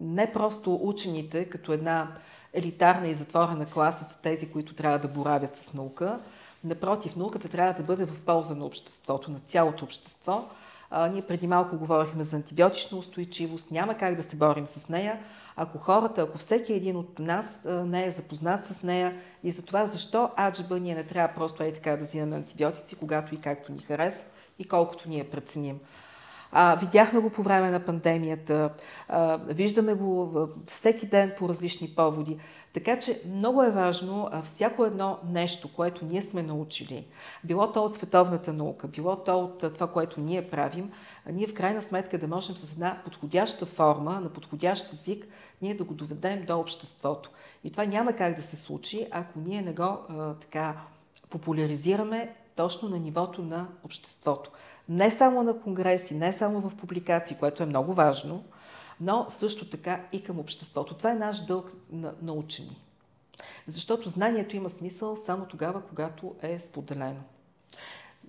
не 0.00 0.32
просто 0.32 0.74
учените, 0.82 1.44
като 1.44 1.72
една 1.72 2.08
елитарна 2.52 3.08
и 3.08 3.14
затворена 3.14 3.66
класа 3.66 4.04
са 4.04 4.18
тези, 4.22 4.50
които 4.52 4.74
трябва 4.74 4.98
да 4.98 5.08
боравят 5.08 5.56
с 5.56 5.74
наука. 5.74 6.18
Напротив, 6.64 7.16
науката 7.16 7.48
трябва 7.48 7.72
да 7.72 7.82
бъде 7.82 8.04
в 8.04 8.20
полза 8.20 8.54
на 8.54 8.64
обществото, 8.66 9.30
на 9.30 9.40
цялото 9.46 9.84
общество. 9.84 10.44
А, 10.90 11.08
ние 11.08 11.22
преди 11.22 11.46
малко 11.46 11.78
говорихме 11.78 12.24
за 12.24 12.36
антибиотична 12.36 12.98
устойчивост. 12.98 13.70
Няма 13.70 13.94
как 13.94 14.16
да 14.16 14.22
се 14.22 14.36
борим 14.36 14.66
с 14.66 14.88
нея, 14.88 15.18
ако 15.56 15.78
хората, 15.78 16.22
ако 16.22 16.38
всеки 16.38 16.72
един 16.72 16.96
от 16.96 17.18
нас 17.18 17.66
не 17.66 18.06
е 18.06 18.10
запознат 18.10 18.66
с 18.66 18.82
нея 18.82 19.16
и 19.44 19.50
за 19.50 19.64
това 19.64 19.86
защо 19.86 20.30
аджаба 20.38 20.80
ние 20.80 20.94
не 20.94 21.04
трябва 21.04 21.34
просто 21.34 21.62
е 21.62 21.72
така 21.72 21.96
да 21.96 22.04
взимаме 22.04 22.36
антибиотици, 22.36 22.96
когато 22.96 23.34
и 23.34 23.40
както 23.40 23.72
ни 23.72 23.78
хареса 23.78 24.24
и 24.58 24.68
колкото 24.68 25.08
ние 25.08 25.30
преценим. 25.30 25.80
А, 26.52 26.76
видяхме 26.76 27.20
го 27.20 27.30
по 27.30 27.42
време 27.42 27.70
на 27.70 27.80
пандемията, 27.80 28.70
а, 29.08 29.36
виждаме 29.36 29.94
го 29.94 30.48
всеки 30.70 31.06
ден 31.06 31.32
по 31.38 31.48
различни 31.48 31.88
поводи. 31.96 32.38
Така 32.72 32.98
че 32.98 33.20
много 33.26 33.62
е 33.62 33.70
важно 33.70 34.30
всяко 34.44 34.84
едно 34.84 35.18
нещо, 35.28 35.72
което 35.72 36.04
ние 36.04 36.22
сме 36.22 36.42
научили, 36.42 37.06
било 37.44 37.72
то 37.72 37.84
от 37.84 37.94
световната 37.94 38.52
наука, 38.52 38.88
било 38.88 39.16
то 39.16 39.38
от 39.38 39.74
това, 39.74 39.86
което 39.86 40.20
ние 40.20 40.50
правим, 40.50 40.92
ние 41.32 41.46
в 41.46 41.54
крайна 41.54 41.82
сметка 41.82 42.18
да 42.18 42.28
можем 42.28 42.56
с 42.56 42.72
една 42.72 42.98
подходяща 43.04 43.66
форма, 43.66 44.20
на 44.20 44.28
подходящ 44.28 44.92
език, 44.92 45.26
ние 45.62 45.74
да 45.74 45.84
го 45.84 45.94
доведем 45.94 46.44
до 46.44 46.60
обществото. 46.60 47.30
И 47.64 47.70
това 47.70 47.84
няма 47.84 48.12
как 48.12 48.36
да 48.36 48.42
се 48.42 48.56
случи, 48.56 49.06
ако 49.10 49.38
ние 49.38 49.62
не 49.62 49.72
го 49.72 49.82
а, 49.82 50.34
така 50.34 50.74
популяризираме 51.30 52.34
точно 52.56 52.88
на 52.88 52.98
нивото 52.98 53.42
на 53.42 53.68
обществото. 53.84 54.50
Не 54.88 55.10
само 55.10 55.42
на 55.42 55.60
конгреси, 55.60 56.14
не 56.14 56.32
само 56.32 56.60
в 56.60 56.76
публикации, 56.76 57.36
което 57.36 57.62
е 57.62 57.66
много 57.66 57.94
важно, 57.94 58.44
но 59.00 59.26
също 59.30 59.70
така 59.70 60.00
и 60.12 60.24
към 60.24 60.38
обществото. 60.38 60.94
Това 60.94 61.10
е 61.10 61.14
наш 61.14 61.46
дълг 61.46 61.72
на, 61.92 62.14
на 62.22 62.32
учени. 62.32 62.76
Защото 63.66 64.08
знанието 64.08 64.56
има 64.56 64.70
смисъл 64.70 65.16
само 65.16 65.46
тогава, 65.46 65.82
когато 65.82 66.34
е 66.42 66.58
споделено. 66.58 67.20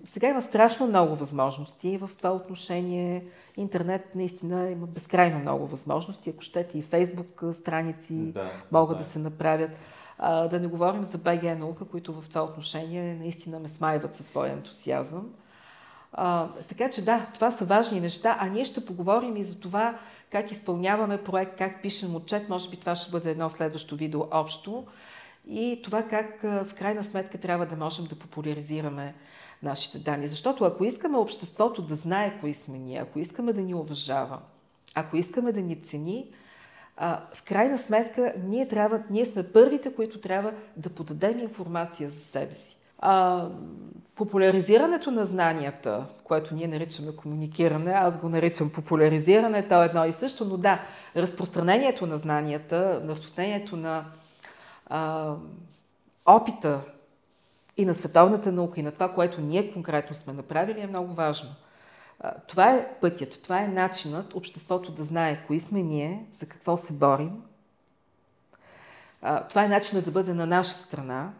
Сега 0.04 0.28
има 0.28 0.42
страшно 0.42 0.86
много 0.86 1.16
възможности 1.16 1.98
в 1.98 2.10
това 2.18 2.32
отношение. 2.32 3.24
Интернет 3.56 4.14
наистина 4.14 4.70
има 4.70 4.86
безкрайно 4.86 5.38
много 5.38 5.66
възможности. 5.66 6.30
Ако 6.30 6.42
щете 6.42 6.78
и 6.78 6.82
фейсбук 6.82 7.42
страници 7.52 8.14
да, 8.14 8.50
могат 8.72 8.98
да. 8.98 9.04
да 9.04 9.10
се 9.10 9.18
направят. 9.18 9.70
А, 10.18 10.48
да 10.48 10.60
не 10.60 10.66
говорим 10.66 11.04
за 11.04 11.18
БГ 11.18 11.42
наука, 11.42 11.84
които 11.84 12.20
в 12.20 12.28
това 12.28 12.44
отношение 12.44 13.14
наистина 13.14 13.60
ме 13.60 13.68
смайват 13.68 14.16
със 14.16 14.26
своя 14.26 14.52
ентусиазъм. 14.52 15.30
А, 16.12 16.48
така 16.68 16.90
че 16.90 17.04
да, 17.04 17.26
това 17.34 17.50
са 17.50 17.64
важни 17.64 18.00
неща, 18.00 18.36
а 18.40 18.48
ние 18.48 18.64
ще 18.64 18.86
поговорим 18.86 19.36
и 19.36 19.44
за 19.44 19.60
това 19.60 19.98
как 20.30 20.52
изпълняваме 20.52 21.24
проект, 21.24 21.58
как 21.58 21.82
пишем 21.82 22.16
отчет. 22.16 22.48
Може 22.48 22.70
би 22.70 22.76
това 22.76 22.96
ще 22.96 23.10
бъде 23.10 23.30
едно 23.30 23.50
следващо 23.50 23.96
видео 23.96 24.24
общо. 24.30 24.84
И 25.48 25.80
това 25.84 26.02
как 26.02 26.42
в 26.42 26.74
крайна 26.78 27.04
сметка 27.04 27.38
трябва 27.38 27.66
да 27.66 27.76
можем 27.76 28.06
да 28.06 28.18
популяризираме 28.18 29.14
нашите 29.62 29.98
данни. 29.98 30.28
Защото 30.28 30.64
ако 30.64 30.84
искаме 30.84 31.18
обществото 31.18 31.82
да 31.82 31.94
знае 31.94 32.38
кои 32.40 32.54
сме 32.54 32.78
ние, 32.78 32.98
ако 32.98 33.18
искаме 33.18 33.52
да 33.52 33.60
ни 33.60 33.74
уважава, 33.74 34.38
ако 34.94 35.16
искаме 35.16 35.52
да 35.52 35.60
ни 35.60 35.82
цени, 35.82 36.26
в 37.34 37.42
крайна 37.44 37.78
сметка 37.78 38.32
ние, 38.44 38.68
трябва, 38.68 39.02
ние 39.10 39.26
сме 39.26 39.52
първите, 39.52 39.94
които 39.94 40.20
трябва 40.20 40.52
да 40.76 40.90
подадем 40.90 41.38
информация 41.38 42.10
за 42.10 42.20
себе 42.20 42.54
си. 42.54 42.76
А, 43.00 43.46
популяризирането 44.14 45.10
на 45.10 45.26
знанията, 45.26 46.06
което 46.24 46.54
ние 46.54 46.68
наричаме 46.68 47.16
комуникиране, 47.16 47.92
аз 47.92 48.20
го 48.20 48.28
наричам 48.28 48.72
популяризиране, 48.72 49.68
то 49.68 49.82
е 49.82 49.86
едно 49.86 50.04
и 50.04 50.12
също, 50.12 50.44
но 50.44 50.56
да, 50.56 50.80
разпространението 51.16 52.06
на 52.06 52.18
знанията, 52.18 53.02
разпространението 53.08 53.76
на 53.76 54.04
а, 54.86 55.34
опита 56.26 56.80
и 57.76 57.84
на 57.84 57.94
световната 57.94 58.52
наука 58.52 58.80
и 58.80 58.82
на 58.82 58.92
това, 58.92 59.14
което 59.14 59.40
ние 59.40 59.72
конкретно 59.72 60.16
сме 60.16 60.32
направили, 60.32 60.80
е 60.80 60.86
много 60.86 61.14
важно. 61.14 61.50
Това 62.46 62.72
е 62.72 62.88
пътят, 63.00 63.42
това 63.42 63.62
е 63.62 63.68
начинът 63.68 64.34
обществото 64.34 64.92
да 64.92 65.04
знае 65.04 65.44
кои 65.46 65.60
сме 65.60 65.82
ние, 65.82 66.26
за 66.32 66.46
какво 66.46 66.76
се 66.76 66.92
борим. 66.92 67.42
Това 69.48 69.64
е 69.64 69.68
начинът 69.68 70.04
да 70.04 70.10
бъде 70.10 70.34
на 70.34 70.46
наша 70.46 70.70
страна. 70.70 71.32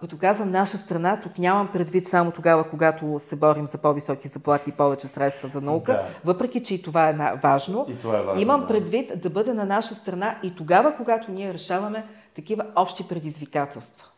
Като 0.00 0.18
казвам 0.18 0.50
наша 0.50 0.78
страна, 0.78 1.20
тук 1.20 1.38
нямам 1.38 1.68
предвид 1.72 2.06
само 2.08 2.30
тогава, 2.30 2.70
когато 2.70 3.18
се 3.18 3.36
борим 3.36 3.66
за 3.66 3.78
по-високи 3.78 4.28
заплати 4.28 4.70
и 4.70 4.72
повече 4.72 5.08
средства 5.08 5.48
за 5.48 5.60
наука, 5.60 5.92
да. 5.92 6.08
въпреки 6.24 6.62
че 6.62 6.74
и 6.74 6.82
това 6.82 7.08
е 7.08 7.36
важно. 7.42 7.86
И 7.88 7.98
това 7.98 8.18
е 8.18 8.22
важно 8.22 8.42
Имам 8.42 8.66
предвид 8.66 9.20
да 9.22 9.30
бъде 9.30 9.54
на 9.54 9.64
наша 9.64 9.94
страна 9.94 10.38
и 10.42 10.54
тогава, 10.54 10.96
когато 10.96 11.30
ние 11.32 11.52
решаваме 11.52 12.06
такива 12.34 12.66
общи 12.76 13.08
предизвикателства. 13.08 14.08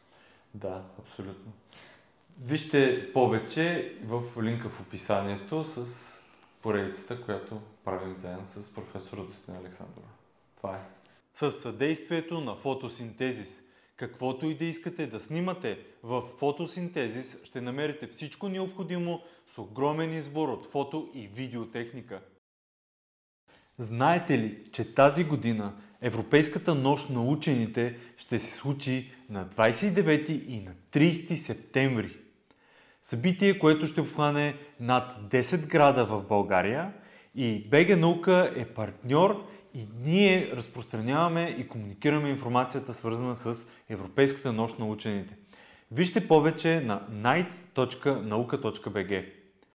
Да, 0.55 0.83
абсолютно. 0.99 1.53
Вижте 2.43 3.13
повече 3.13 3.95
в 4.05 4.23
линка 4.43 4.69
в 4.69 4.81
описанието 4.81 5.65
с 5.65 5.87
поредицата, 6.63 7.23
която 7.23 7.61
правим 7.85 8.17
заедно 8.17 8.47
с 8.47 8.75
професора 8.75 9.21
Достина 9.21 9.59
Александрова. 9.59 10.09
Това 10.57 10.75
е. 10.75 10.81
С 11.35 11.51
съдействието 11.51 12.41
на 12.41 12.55
фотосинтезис. 12.55 13.66
Каквото 13.97 14.47
и 14.47 14.55
да 14.55 14.65
искате 14.65 15.07
да 15.07 15.21
снимате 15.21 15.79
в 16.03 16.23
фотосинтезис, 16.39 17.39
ще 17.45 17.61
намерите 17.61 18.07
всичко 18.07 18.49
необходимо 18.49 19.23
с 19.55 19.59
огромен 19.59 20.19
избор 20.19 20.49
от 20.49 20.71
фото 20.71 21.11
и 21.15 21.27
видеотехника. 21.27 22.21
Знаете 23.79 24.39
ли, 24.39 24.65
че 24.73 24.95
тази 24.95 25.25
година 25.25 25.75
Европейската 26.01 26.75
нощ 26.75 27.11
на 27.11 27.23
учените 27.23 27.97
ще 28.17 28.39
се 28.39 28.55
случи 28.55 29.13
на 29.31 29.47
29 29.47 30.29
и 30.49 30.61
на 30.61 30.73
30 30.93 31.35
септември. 31.35 32.17
Събитие, 33.03 33.59
което 33.59 33.87
ще 33.87 34.01
обхване 34.01 34.57
над 34.81 35.31
10 35.31 35.69
града 35.69 36.05
в 36.07 36.23
България 36.29 36.93
и 37.35 37.69
БГ 37.69 37.99
Наука 37.99 38.53
е 38.57 38.65
партньор 38.65 39.47
и 39.77 39.87
ние 40.05 40.51
разпространяваме 40.53 41.57
и 41.59 41.69
комуникираме 41.69 42.29
информацията 42.29 42.95
свързана 42.95 43.37
с 43.37 43.73
Европейската 43.89 44.53
нощ 44.53 44.79
на 44.79 44.87
учените. 44.87 45.37
Вижте 45.93 46.29
повече 46.29 46.81
на 46.81 47.03
night.nauka.bg 47.11 49.25